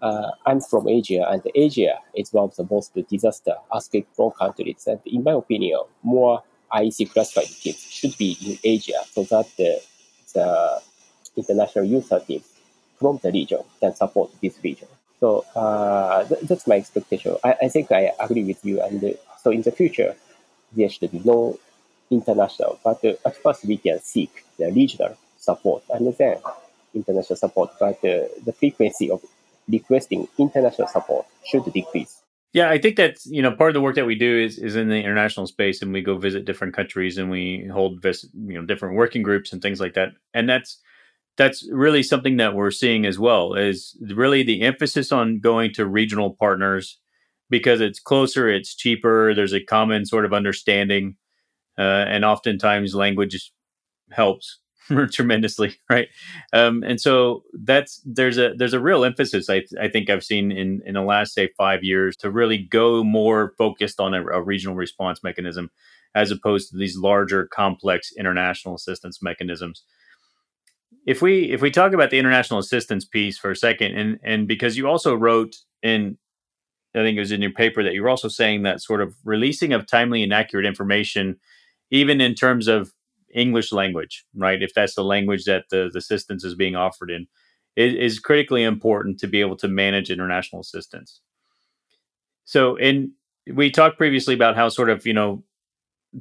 [0.00, 4.86] uh, I'm from Asia, and Asia is one of the most disaster earthquake prone countries.
[4.86, 9.80] And in my opinion, more IEC classified teams should be in Asia so that the,
[10.34, 10.80] the
[11.36, 12.48] international USAR teams
[12.98, 14.88] from the region can support this region.
[15.20, 17.36] So uh, th- that's my expectation.
[17.44, 18.80] I, I think I agree with you.
[18.82, 19.10] And uh,
[19.42, 20.14] so in the future,
[20.72, 21.58] there should be no
[22.10, 26.38] international, but uh, at first we can seek the regional support and then
[26.94, 27.70] international support.
[27.78, 29.22] But uh, the frequency of
[29.68, 32.20] requesting international support should decrease.
[32.52, 34.76] Yeah, I think that's you know part of the work that we do is is
[34.76, 38.64] in the international space, and we go visit different countries, and we hold you know
[38.64, 40.10] different working groups and things like that.
[40.34, 40.78] And that's
[41.36, 45.86] that's really something that we're seeing as well is really the emphasis on going to
[45.86, 46.98] regional partners
[47.50, 51.16] because it's closer, it's cheaper, there's a common sort of understanding,
[51.78, 53.52] uh, and oftentimes language
[54.10, 54.60] helps
[55.10, 56.08] tremendously, right?
[56.52, 60.52] Um, and so that's there's a there's a real emphasis I, I think I've seen
[60.52, 64.42] in in the last say five years to really go more focused on a, a
[64.42, 65.70] regional response mechanism
[66.14, 69.82] as opposed to these larger complex international assistance mechanisms.
[71.06, 74.48] If we if we talk about the international assistance piece for a second, and and
[74.48, 76.16] because you also wrote in
[76.94, 79.14] I think it was in your paper that you were also saying that sort of
[79.24, 81.36] releasing of timely and accurate information,
[81.90, 82.92] even in terms of
[83.34, 84.62] English language, right?
[84.62, 87.26] If that's the language that the, the assistance is being offered in,
[87.74, 91.20] it is critically important to be able to manage international assistance.
[92.44, 93.12] So, in
[93.52, 95.42] we talked previously about how sort of you know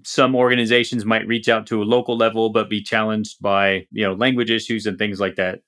[0.04, 4.14] some organizations might reach out to a local level but be challenged by you know
[4.14, 5.60] language issues and things like that.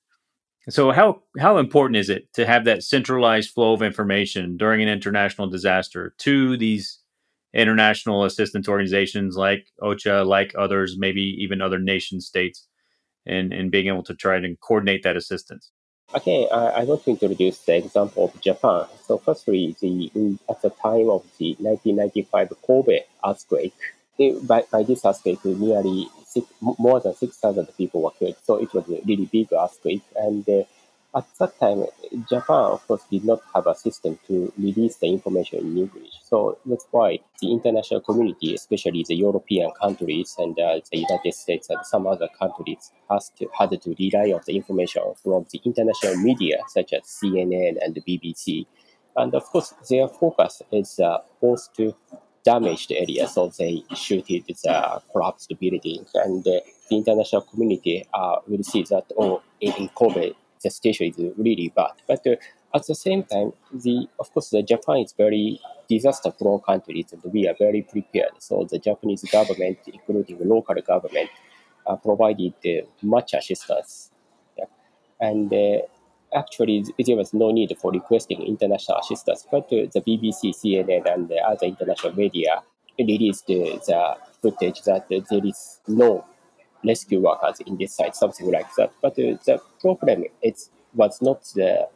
[0.70, 4.90] So, how how important is it to have that centralized flow of information during an
[4.90, 7.00] international disaster to these
[7.54, 12.68] international assistance organizations like OCHA, like others, maybe even other nation states,
[13.26, 15.72] and, and being able to try and coordinate that assistance?
[16.14, 18.86] Okay, I, I want to introduce the example of Japan.
[19.06, 23.74] So, firstly, the in, at the time of the 1995 Kobe earthquake,
[24.44, 28.36] by, by this earthquake, nearly six, more than 6,000 people were killed.
[28.44, 30.04] So, it was a really big earthquake.
[30.16, 30.64] And uh,
[31.16, 31.86] at that time,
[32.30, 36.12] Japan, of course, did not have a system to release the information in English.
[36.22, 41.70] So that's why the international community, especially the European countries and uh, the United States
[41.70, 46.18] and some other countries, has to, had to rely on the information from the international
[46.18, 48.66] media, such as CNN and the BBC.
[49.16, 51.96] And of course, their focus is uh, both to
[52.46, 58.84] damaged areas, so they shooted the collapsed buildings, and the international community uh, will see
[58.84, 61.94] that, oh, in Kobe, the situation is really bad.
[62.08, 62.36] But uh,
[62.74, 67.34] at the same time, the of course the Japan is very disaster prone country, and
[67.34, 68.34] we are very prepared.
[68.40, 71.30] So the Japanese government, including local government,
[71.88, 74.12] uh, provided uh, much assistance.
[74.58, 74.66] Yeah.
[75.20, 75.80] And uh,
[76.36, 81.38] actually, there was no need for requesting international assistance, but the BBC, CNN, and the
[81.38, 82.62] other international media
[83.00, 86.26] released the footage that there is no
[86.86, 88.92] rescue workers in this site, something like that.
[89.02, 91.88] But uh, the problem is, was not the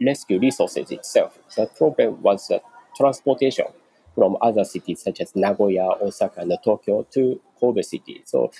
[0.00, 1.38] rescue resources itself.
[1.56, 2.60] The problem was the
[2.96, 3.66] transportation
[4.14, 8.22] from other cities such as Nagoya, Osaka, and Tokyo to Kobe City.
[8.24, 8.50] So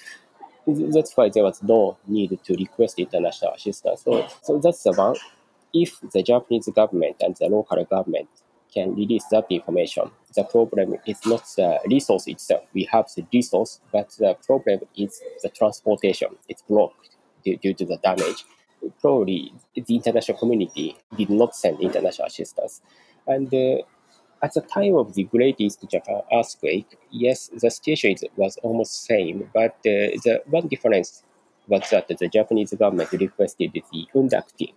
[0.66, 4.02] that's why there was no need to request international assistance.
[4.02, 5.16] So, so that's the one.
[5.72, 8.28] If the Japanese government and the local government
[8.72, 12.62] can release that information, the problem is not the resource itself.
[12.72, 16.28] We have the resource, but the problem is the transportation.
[16.48, 17.10] It's blocked
[17.44, 18.44] due, due to the damage.
[19.00, 22.80] Probably the international community did not send international assistance.
[23.26, 23.82] And uh,
[24.42, 29.50] at the time of the Great East Japan earthquake, yes, the situation was almost same,
[29.54, 31.22] but uh, the one difference
[31.68, 34.74] was that the Japanese government requested the UNDAC team.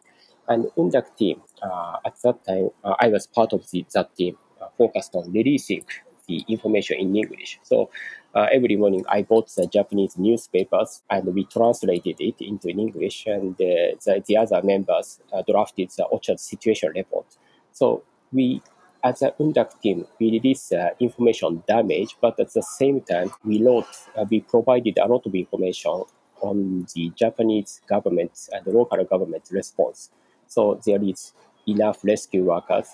[0.48, 4.38] And UNDAC team, uh, at that time, uh, I was part of the, that team,
[4.62, 5.86] uh, focused on releasing
[6.28, 7.60] the information in English.
[7.64, 7.90] So
[8.34, 13.54] uh, every morning I bought the Japanese newspapers and we translated it into English, and
[13.56, 17.26] uh, the, the other members uh, drafted the OCHA situation report.
[17.72, 18.62] So we,
[19.04, 23.62] as an UNDAC team, we released uh, information damage, but at the same time, we
[23.62, 23.86] wrote,
[24.16, 26.04] uh, we provided a lot of information
[26.42, 30.10] on the Japanese government and the local government response.
[30.48, 31.34] So there is
[31.68, 32.88] enough rescue workers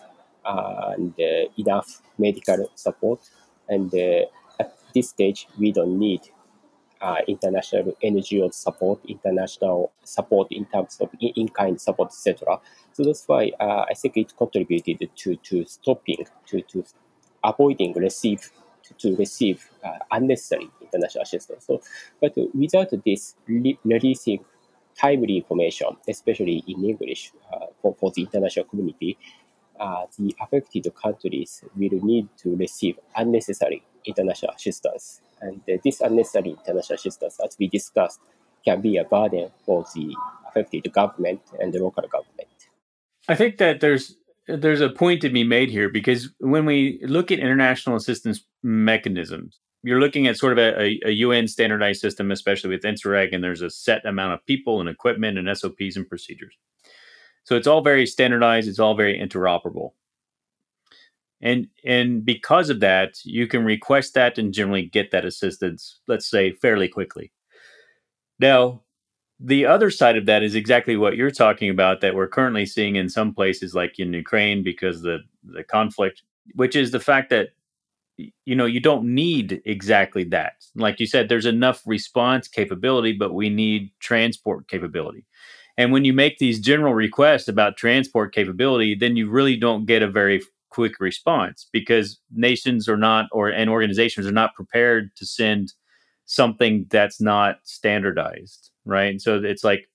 [0.46, 3.30] and uh, enough medical support
[3.68, 3.94] and
[4.60, 6.22] at this stage, we don't need
[7.02, 12.60] uh, international NGO support, international support in terms of in-kind support, etc.
[12.94, 16.84] So that's why uh, I think it contributed to to stopping, to to
[17.44, 18.52] avoiding receive
[18.84, 21.66] to, to receive uh, unnecessary international assistance.
[21.66, 21.82] So,
[22.20, 24.44] but without this re- releasing
[25.00, 29.18] timely information, especially in English uh, for, for the international community,
[29.80, 35.22] uh, the affected countries will need to receive unnecessary international assistance.
[35.42, 38.20] And uh, this unnecessary international assistance, as we discussed,
[38.66, 40.16] can be a burden for the
[40.48, 42.48] affected government and the local government.
[43.28, 44.16] I think that there's
[44.48, 49.60] there's a point to be made here because when we look at international assistance mechanisms,
[49.84, 53.62] you're looking at sort of a, a, UN standardized system, especially with INSARAG, and there's
[53.62, 56.58] a set amount of people and equipment and SOPs and procedures.
[57.44, 59.92] So it's all very standardized, it's all very interoperable
[61.42, 66.30] and and because of that you can request that and generally get that assistance let's
[66.30, 67.32] say fairly quickly.
[68.40, 68.84] Now
[69.40, 72.98] the other side of that is exactly what you're talking about that we're currently seeing
[72.98, 76.24] in some places like in ukraine because the the conflict
[76.56, 77.50] which is the fact that
[78.46, 80.54] you know you don't need exactly that.
[80.76, 85.26] Like you said there's enough response capability but we need transport capability.
[85.78, 90.02] And when you make these general requests about transport capability then you really don't get
[90.02, 95.26] a very quick response because nations are not or and organizations are not prepared to
[95.26, 95.74] send
[96.26, 99.12] something that's not standardized right?
[99.12, 99.88] And so it's like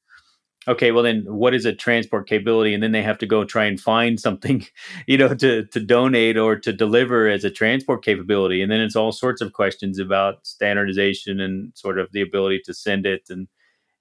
[0.66, 2.72] okay well then what is a transport capability?
[2.72, 4.66] And then they have to go try and find something
[5.06, 8.62] you know to to donate or to deliver as a transport capability.
[8.62, 12.74] And then it's all sorts of questions about standardization and sort of the ability to
[12.74, 13.48] send it and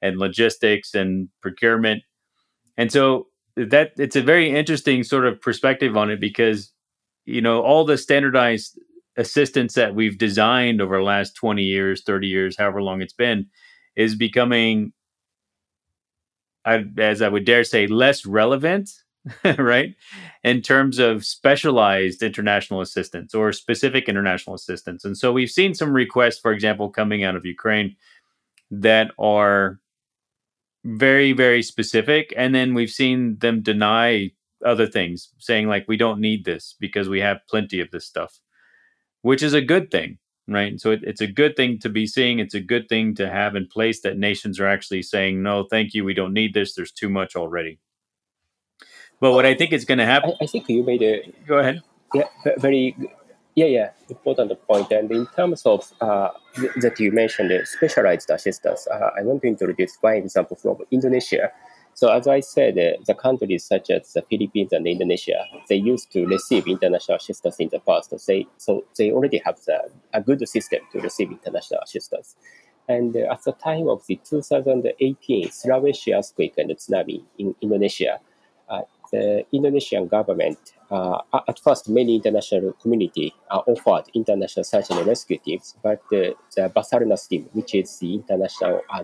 [0.01, 2.03] and logistics and procurement.
[2.77, 6.71] And so that it's a very interesting sort of perspective on it because
[7.25, 8.79] you know all the standardized
[9.17, 13.45] assistance that we've designed over the last 20 years 30 years however long it's been
[13.95, 14.91] is becoming
[16.65, 18.89] I, as i would dare say less relevant
[19.57, 19.95] right
[20.43, 25.93] in terms of specialized international assistance or specific international assistance and so we've seen some
[25.93, 27.95] requests for example coming out of ukraine
[28.71, 29.79] that are
[30.83, 34.29] very very specific and then we've seen them deny
[34.65, 38.39] other things saying like we don't need this because we have plenty of this stuff
[39.21, 40.17] which is a good thing
[40.47, 40.79] right?
[40.79, 42.39] So it, it's a good thing to be seeing.
[42.39, 45.93] It's a good thing to have in place that nations are actually saying no thank
[45.93, 46.03] you.
[46.03, 46.75] We don't need this.
[46.75, 47.79] There's too much already.
[49.19, 51.59] But what i think is going to happen I, I, think you made a go
[51.59, 51.81] ahead.
[52.13, 52.25] Yeah
[52.57, 52.93] very
[53.55, 54.91] yeah, yeah, important point.
[54.91, 56.29] And in terms of uh,
[56.81, 61.51] that you mentioned uh, specialized assistance, uh, I want to introduce one example from Indonesia.
[61.95, 66.11] So as I said, uh, the countries such as the Philippines and Indonesia, they used
[66.13, 68.11] to receive international assistance in the past.
[68.25, 72.35] They, so they already have the, a good system to receive international assistance.
[72.89, 78.19] And uh, at the time of the 2018 Sulawesi earthquake and tsunami in Indonesia,
[79.13, 85.37] the Indonesian government uh, at first, many international community uh, offered international search and rescue
[85.37, 89.03] teams, but uh, the Basarnas team, which is the international uh,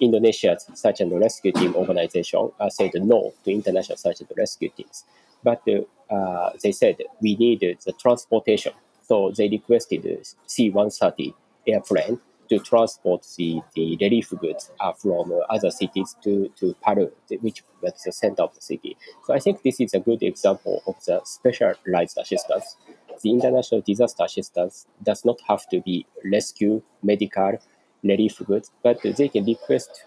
[0.00, 5.04] Indonesia's search and rescue team organization, uh, said no to international search and rescue teams.
[5.42, 8.72] But uh, they said we need the transportation,
[9.06, 11.34] so they requested C-130
[11.66, 12.20] airplane
[12.50, 17.92] to transport the, the relief goods uh, from other cities to, to Palu, which was
[18.04, 18.96] the center of the city.
[19.24, 22.76] So I think this is a good example of the specialized assistance.
[23.22, 27.58] The international disaster assistance does not have to be rescue, medical,
[28.02, 30.04] relief goods, but they can request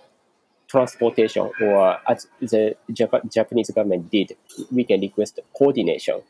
[0.68, 4.36] transportation or as the Jap- Japanese government did,
[4.72, 6.22] we can request coordination,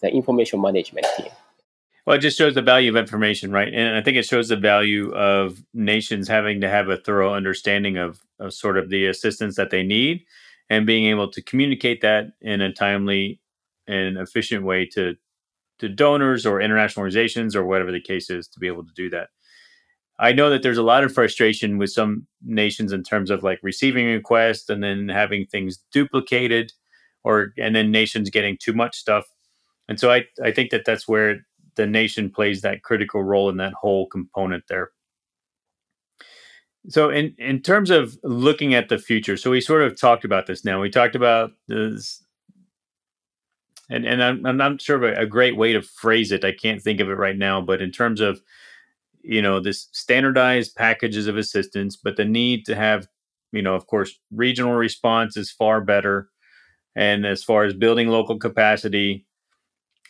[0.00, 1.30] the information management team.
[2.06, 3.72] Well, it just shows the value of information, right?
[3.72, 7.96] And I think it shows the value of nations having to have a thorough understanding
[7.96, 10.24] of, of sort of the assistance that they need
[10.68, 13.40] and being able to communicate that in a timely
[13.86, 15.16] and efficient way to
[15.80, 19.10] to donors or international organizations or whatever the case is to be able to do
[19.10, 19.30] that.
[20.18, 23.58] I know that there's a lot of frustration with some nations in terms of like
[23.62, 26.72] receiving requests and then having things duplicated
[27.24, 29.24] or and then nations getting too much stuff.
[29.88, 31.38] And so I I think that that's where
[31.76, 34.90] the nation plays that critical role in that whole component there.
[36.88, 40.46] So, in in terms of looking at the future, so we sort of talked about
[40.46, 40.64] this.
[40.64, 42.24] Now we talked about this,
[43.88, 46.44] and and I'm, I'm not sure of a, a great way to phrase it.
[46.44, 47.60] I can't think of it right now.
[47.60, 48.40] But in terms of
[49.22, 53.06] you know this standardized packages of assistance, but the need to have
[53.52, 56.30] you know, of course, regional response is far better,
[56.96, 59.26] and as far as building local capacity,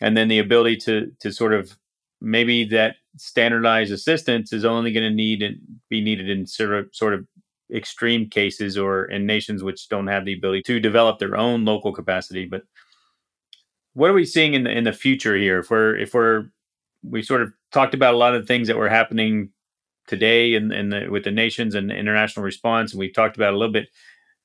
[0.01, 1.77] and then the ability to to sort of
[2.21, 5.57] maybe that standardized assistance is only going to need and
[5.89, 7.25] be needed in sort of sort of
[7.73, 11.91] extreme cases or in nations which don't have the ability to develop their own local
[11.91, 12.45] capacity.
[12.45, 12.63] But
[13.93, 15.59] what are we seeing in the in the future here?
[15.59, 16.45] If we're if we're
[17.03, 19.49] we sort of talked about a lot of things that were happening
[20.07, 23.57] today in, in the, with the nations and international response and we've talked about a
[23.57, 23.89] little bit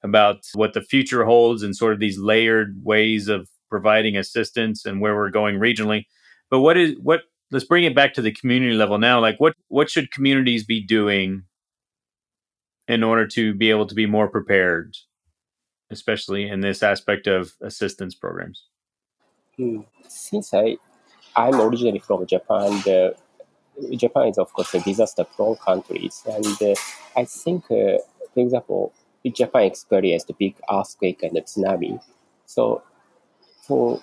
[0.03, 5.01] about what the future holds and sort of these layered ways of providing assistance and
[5.01, 6.05] where we're going regionally
[6.51, 9.21] but what is what let's bring it back to the community level now.
[9.21, 11.45] Like what what should communities be doing
[12.87, 14.97] in order to be able to be more prepared,
[15.91, 18.65] especially in this aspect of assistance programs?
[19.57, 19.81] Hmm.
[20.09, 20.77] Since I
[21.37, 23.15] I'm originally from Japan, the,
[23.93, 26.75] Japan is of course a disaster prone country, and uh,
[27.17, 27.99] I think, uh,
[28.35, 28.93] for example,
[29.27, 32.01] Japan experienced a big earthquake and a tsunami.
[32.47, 32.83] So
[33.69, 34.01] for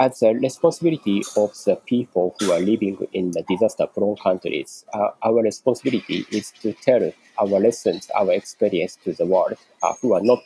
[0.00, 5.42] as a responsibility of the people who are living in the disaster-prone countries, uh, our
[5.42, 10.42] responsibility is to tell our lessons, our experience to the world uh, who are not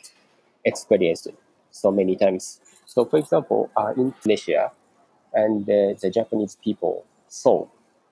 [0.65, 1.27] experienced
[1.71, 2.59] so many times.
[2.85, 4.71] So, for example, uh, in Indonesia,
[5.33, 7.67] and the Japanese people saw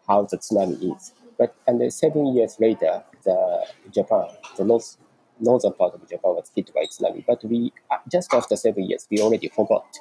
[0.07, 1.13] how the tsunami is.
[1.37, 4.27] But and seven years later, the Japan,
[4.57, 4.97] the north,
[5.39, 7.25] northern part of Japan was hit by tsunami.
[7.25, 9.99] But we uh, just after seven years, we already forgot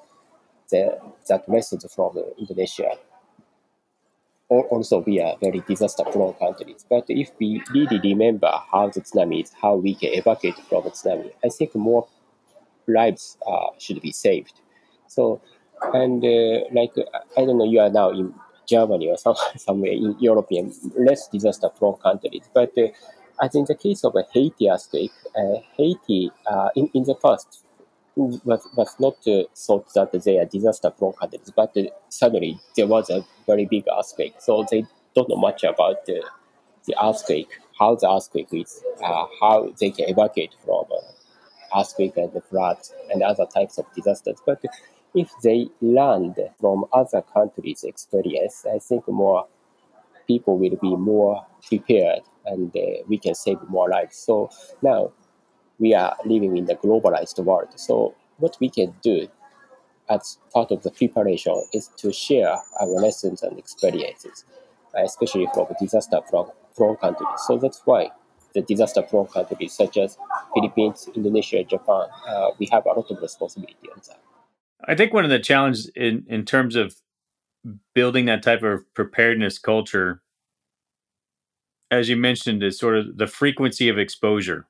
[0.70, 0.98] the,
[1.28, 2.96] that lessons from Indonesia.
[4.48, 6.84] Also, we are very disaster-prone countries.
[6.90, 10.90] But if we really remember how the tsunami is, how we can evacuate from the
[10.90, 12.08] tsunami, I think more
[12.88, 14.54] lives uh, should be saved.
[15.06, 15.40] So,
[15.94, 16.90] and uh, like
[17.36, 18.34] I don't know, you are now in
[18.66, 22.88] Germany or some, somewhere in European less disaster-prone countries, but uh,
[23.42, 27.64] as in the case of a Haiti earthquake, uh, Haiti uh, in, in the past
[28.16, 32.86] was, was not uh, thought that they are disaster prone countries, but uh, suddenly there
[32.86, 34.34] was a very big earthquake.
[34.38, 34.84] So they
[35.14, 36.22] don't know much about the,
[36.86, 37.48] the earthquake,
[37.78, 43.22] how the earthquake is, uh, how they can evacuate from uh, earthquake and floods and
[43.22, 44.38] other types of disasters.
[44.44, 44.62] But
[45.14, 49.46] if they learned from other countries' experience, I think more
[50.26, 54.16] people will be more prepared and uh, we can save more lives.
[54.16, 54.50] So
[54.82, 55.12] now
[55.80, 57.68] we are living in the globalized world.
[57.76, 59.26] So what we can do
[60.08, 64.44] as part of the preparation is to share our lessons and experiences,
[64.96, 67.28] especially from disaster-prone countries.
[67.46, 68.10] So that's why
[68.54, 70.18] the disaster-prone countries such as
[70.54, 74.20] Philippines, Indonesia, Japan, uh, we have a lot of responsibility on that.
[74.86, 76.94] I think one of the challenges in, in terms of
[77.94, 80.22] building that type of preparedness culture,
[81.90, 84.66] as you mentioned, is sort of the frequency of exposure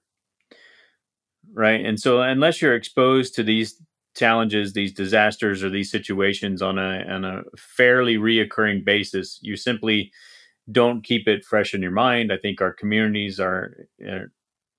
[1.52, 1.84] right?
[1.84, 3.80] And so unless you're exposed to these
[4.16, 10.12] challenges, these disasters, or these situations on a on a fairly reoccurring basis, you simply
[10.70, 12.32] don't keep it fresh in your mind.
[12.32, 14.26] I think our communities are, uh,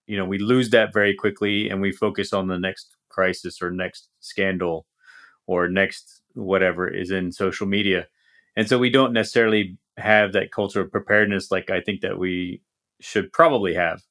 [0.07, 3.71] you know, we lose that very quickly, and we focus on the next crisis or
[3.71, 4.85] next scandal
[5.47, 8.07] or next whatever is in social media,
[8.55, 12.61] and so we don't necessarily have that culture of preparedness like I think that we
[13.01, 14.01] should probably have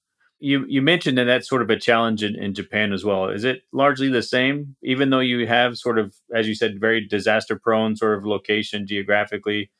[0.40, 3.28] you you mentioned that that's sort of a challenge in, in Japan as well.
[3.28, 7.06] Is it largely the same, even though you have sort of, as you said, very
[7.06, 9.70] disaster prone sort of location geographically,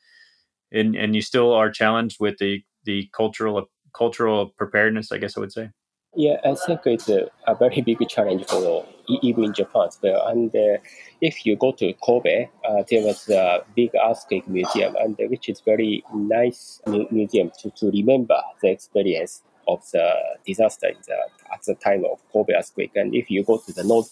[0.70, 5.40] and and you still are challenged with the the cultural cultural preparedness, I guess I
[5.40, 5.70] would say.
[6.14, 8.84] Yeah, I think it's a, a very big challenge for
[9.22, 10.26] even in Japan as well.
[10.26, 10.78] And uh,
[11.20, 15.48] if you go to Kobe, uh, there was a big earthquake museum, and uh, which
[15.48, 16.80] is very nice
[17.12, 19.42] museum to, to remember the experience
[19.72, 20.06] of the
[20.46, 21.16] disaster the,
[21.52, 22.92] at the time of Kobe earthquake.
[22.96, 24.10] And if you go to the north,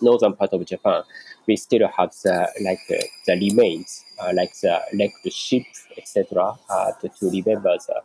[0.00, 1.02] northern part of Japan,
[1.46, 5.64] we still have the like uh, the remains, uh, like the like the ship,
[5.96, 8.02] etc., uh, to, to remember the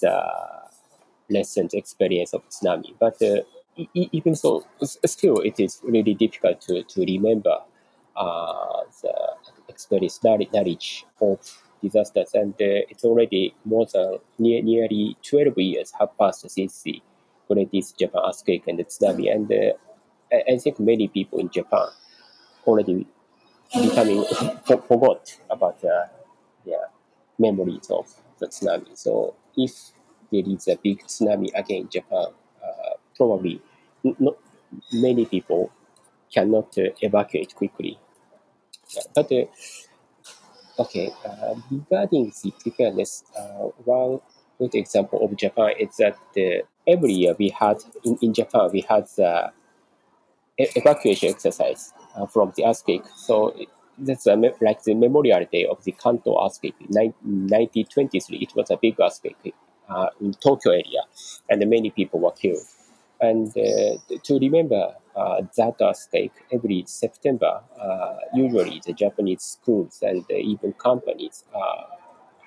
[0.00, 0.14] the
[1.30, 2.94] recent experience of tsunami.
[2.98, 3.42] But uh,
[3.76, 4.64] e- even so,
[5.04, 7.56] still it is really difficult to, to remember
[8.16, 9.14] uh, the
[9.68, 11.38] experience knowledge of
[11.82, 17.02] disasters, and it's already more than near, nearly 12 years have passed since the
[17.48, 19.72] Great East Japan earthquake and the tsunami, and uh,
[20.32, 21.88] I, I, think many people in Japan
[22.66, 23.06] already
[23.72, 24.24] becoming
[24.66, 26.06] forgot about uh,
[26.64, 26.86] yeah
[27.38, 28.06] memories of
[28.38, 28.96] the tsunami.
[28.96, 29.72] So if
[30.30, 32.26] there is a big tsunami again in Japan,
[32.62, 33.62] uh, probably
[34.18, 34.36] not
[34.92, 35.72] many people
[36.32, 37.98] cannot uh, evacuate quickly.
[39.14, 39.44] But uh,
[40.78, 44.20] okay, uh, regarding the preparedness, uh, one
[44.58, 48.80] good example of Japan is that uh, every year we had in, in Japan we
[48.80, 49.52] had the
[50.58, 53.04] evacuation exercise uh, from the earthquake.
[53.16, 53.54] So
[53.96, 58.38] that's a, like the memorial day of the Kanto earthquake in 1923.
[58.38, 59.54] It was a big earthquake
[59.88, 61.02] uh, in Tokyo area,
[61.48, 62.66] and many people were killed.
[63.20, 70.24] And uh, to remember uh, that earthquake, every September, uh, usually the Japanese schools and
[70.30, 71.44] even companies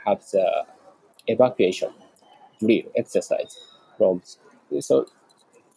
[0.06, 0.66] have the
[1.28, 1.90] evacuation
[2.60, 3.58] drill exercise
[3.98, 4.22] from.
[4.80, 5.08] So,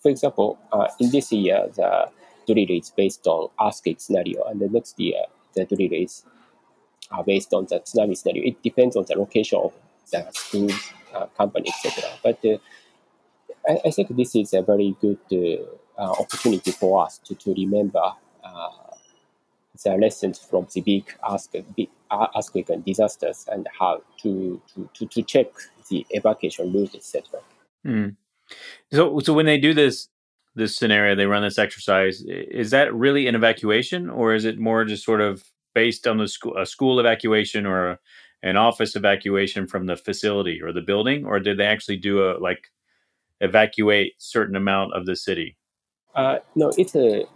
[0.01, 0.59] for example,
[1.01, 2.09] in this year, the
[2.47, 5.25] drill is based on earthquake scenario, and the next year
[5.55, 6.25] the drill is
[7.27, 8.45] based on the tsunami scenario.
[8.45, 9.73] It depends on the location of
[10.13, 10.71] the school,
[11.15, 12.11] uh, company, etc.
[12.23, 12.59] But uh,
[13.69, 17.55] I, I, think this is a very good uh, uh, opportunity for us to, to
[17.55, 18.03] remember
[18.45, 18.69] uh,
[19.83, 21.91] the lessons from the big earthquake,
[22.37, 25.47] earthquake and disasters and how to, to, to, to check
[25.91, 27.41] the evacuation route, etc.
[27.87, 28.17] Mm.
[28.93, 30.09] So, so when they do this
[30.57, 32.23] this scenario, they run this exercise.
[32.27, 35.45] Is that really an evacuation, or is it more just sort of
[35.75, 37.99] based on the school a school evacuation or a,
[38.43, 42.39] an office evacuation from the facility or the building, or did they actually do a
[42.39, 42.71] like
[43.45, 45.57] evacuate certain amount of the city?
[46.15, 47.27] Uh, no, it's a,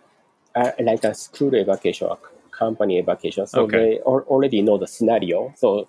[0.80, 2.08] like a school evacuation,
[2.50, 3.46] company evacuation.
[3.46, 3.78] So okay.
[3.78, 5.52] they already know the scenario.
[5.56, 5.88] So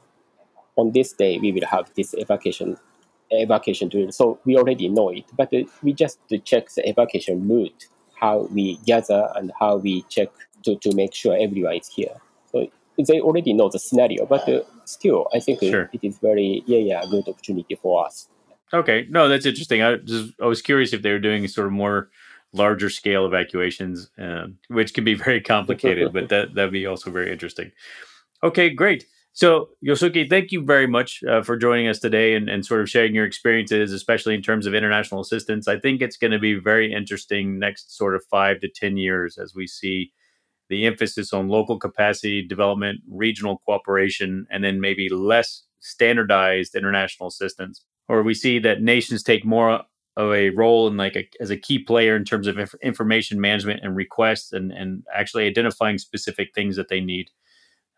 [0.77, 2.77] on this day, we will have this evacuation
[3.31, 4.11] evacuation drill.
[4.11, 7.87] So we already know it, but uh, we just to check the evacuation route,
[8.19, 10.29] how we gather and how we check
[10.63, 12.15] to, to make sure everyone is here.
[12.51, 12.67] So
[12.97, 15.89] they already know the scenario, but uh, still, I think sure.
[15.93, 18.27] it is very yeah yeah good opportunity for us.
[18.73, 19.81] Okay, no, that's interesting.
[19.81, 22.09] I just I was curious if they were doing sort of more
[22.53, 27.31] larger scale evacuations, uh, which can be very complicated, but that that'd be also very
[27.31, 27.71] interesting.
[28.43, 29.05] Okay, great.
[29.33, 32.89] So, Yosuke, thank you very much uh, for joining us today and, and sort of
[32.89, 35.67] sharing your experiences, especially in terms of international assistance.
[35.67, 39.37] I think it's going to be very interesting next sort of five to 10 years
[39.37, 40.11] as we see
[40.67, 47.85] the emphasis on local capacity development, regional cooperation, and then maybe less standardized international assistance.
[48.09, 49.81] Or we see that nations take more
[50.17, 53.39] of a role in like a, as a key player in terms of inf- information
[53.39, 57.29] management and requests and, and actually identifying specific things that they need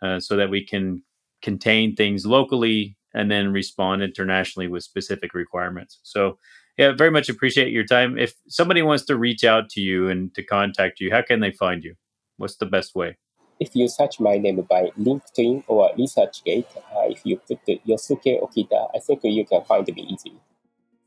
[0.04, 1.02] uh, so that we can
[1.42, 6.00] contain things locally and then respond internationally with specific requirements.
[6.04, 6.38] So,
[6.78, 8.18] yeah, very much appreciate your time.
[8.18, 11.52] If somebody wants to reach out to you and to contact you, how can they
[11.52, 11.96] find you?
[12.38, 13.18] What's the best way?
[13.62, 18.42] If you search my name by LinkedIn or ResearchGate, uh, if you put the Yosuke
[18.42, 20.40] Okita, I think you can find me easily.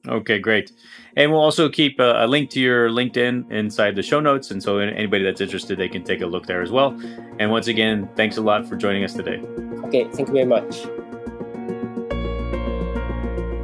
[0.06, 0.70] Okay, great.
[1.16, 4.52] And we'll also keep a, a, link to your LinkedIn inside the show notes.
[4.52, 6.96] And so anybody that's interested, they can take a look there as well.
[7.40, 9.38] And once again, thanks a lot for joining us today.
[9.86, 10.84] Okay, thank you very much.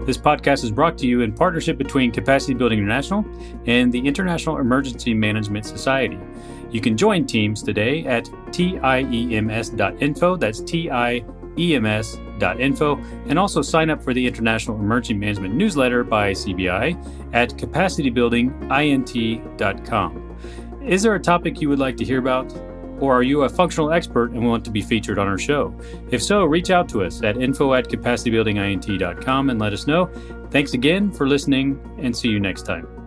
[0.05, 3.25] This podcast is brought to you in partnership between Capacity Building International
[3.67, 6.19] and the International Emergency Management Society.
[6.71, 10.37] You can join TIEMS today at tiems.info.
[10.37, 11.25] That's T I
[11.59, 12.97] E M S.info.
[13.27, 20.37] And also sign up for the International Emergency Management newsletter by CBI at capacitybuildingint.com.
[20.85, 22.53] Is there a topic you would like to hear about?
[23.01, 25.75] Or are you a functional expert and want to be featured on our show?
[26.11, 30.11] If so, reach out to us at info at capacitybuildingint.com and let us know.
[30.51, 33.00] Thanks again for listening and see you next time.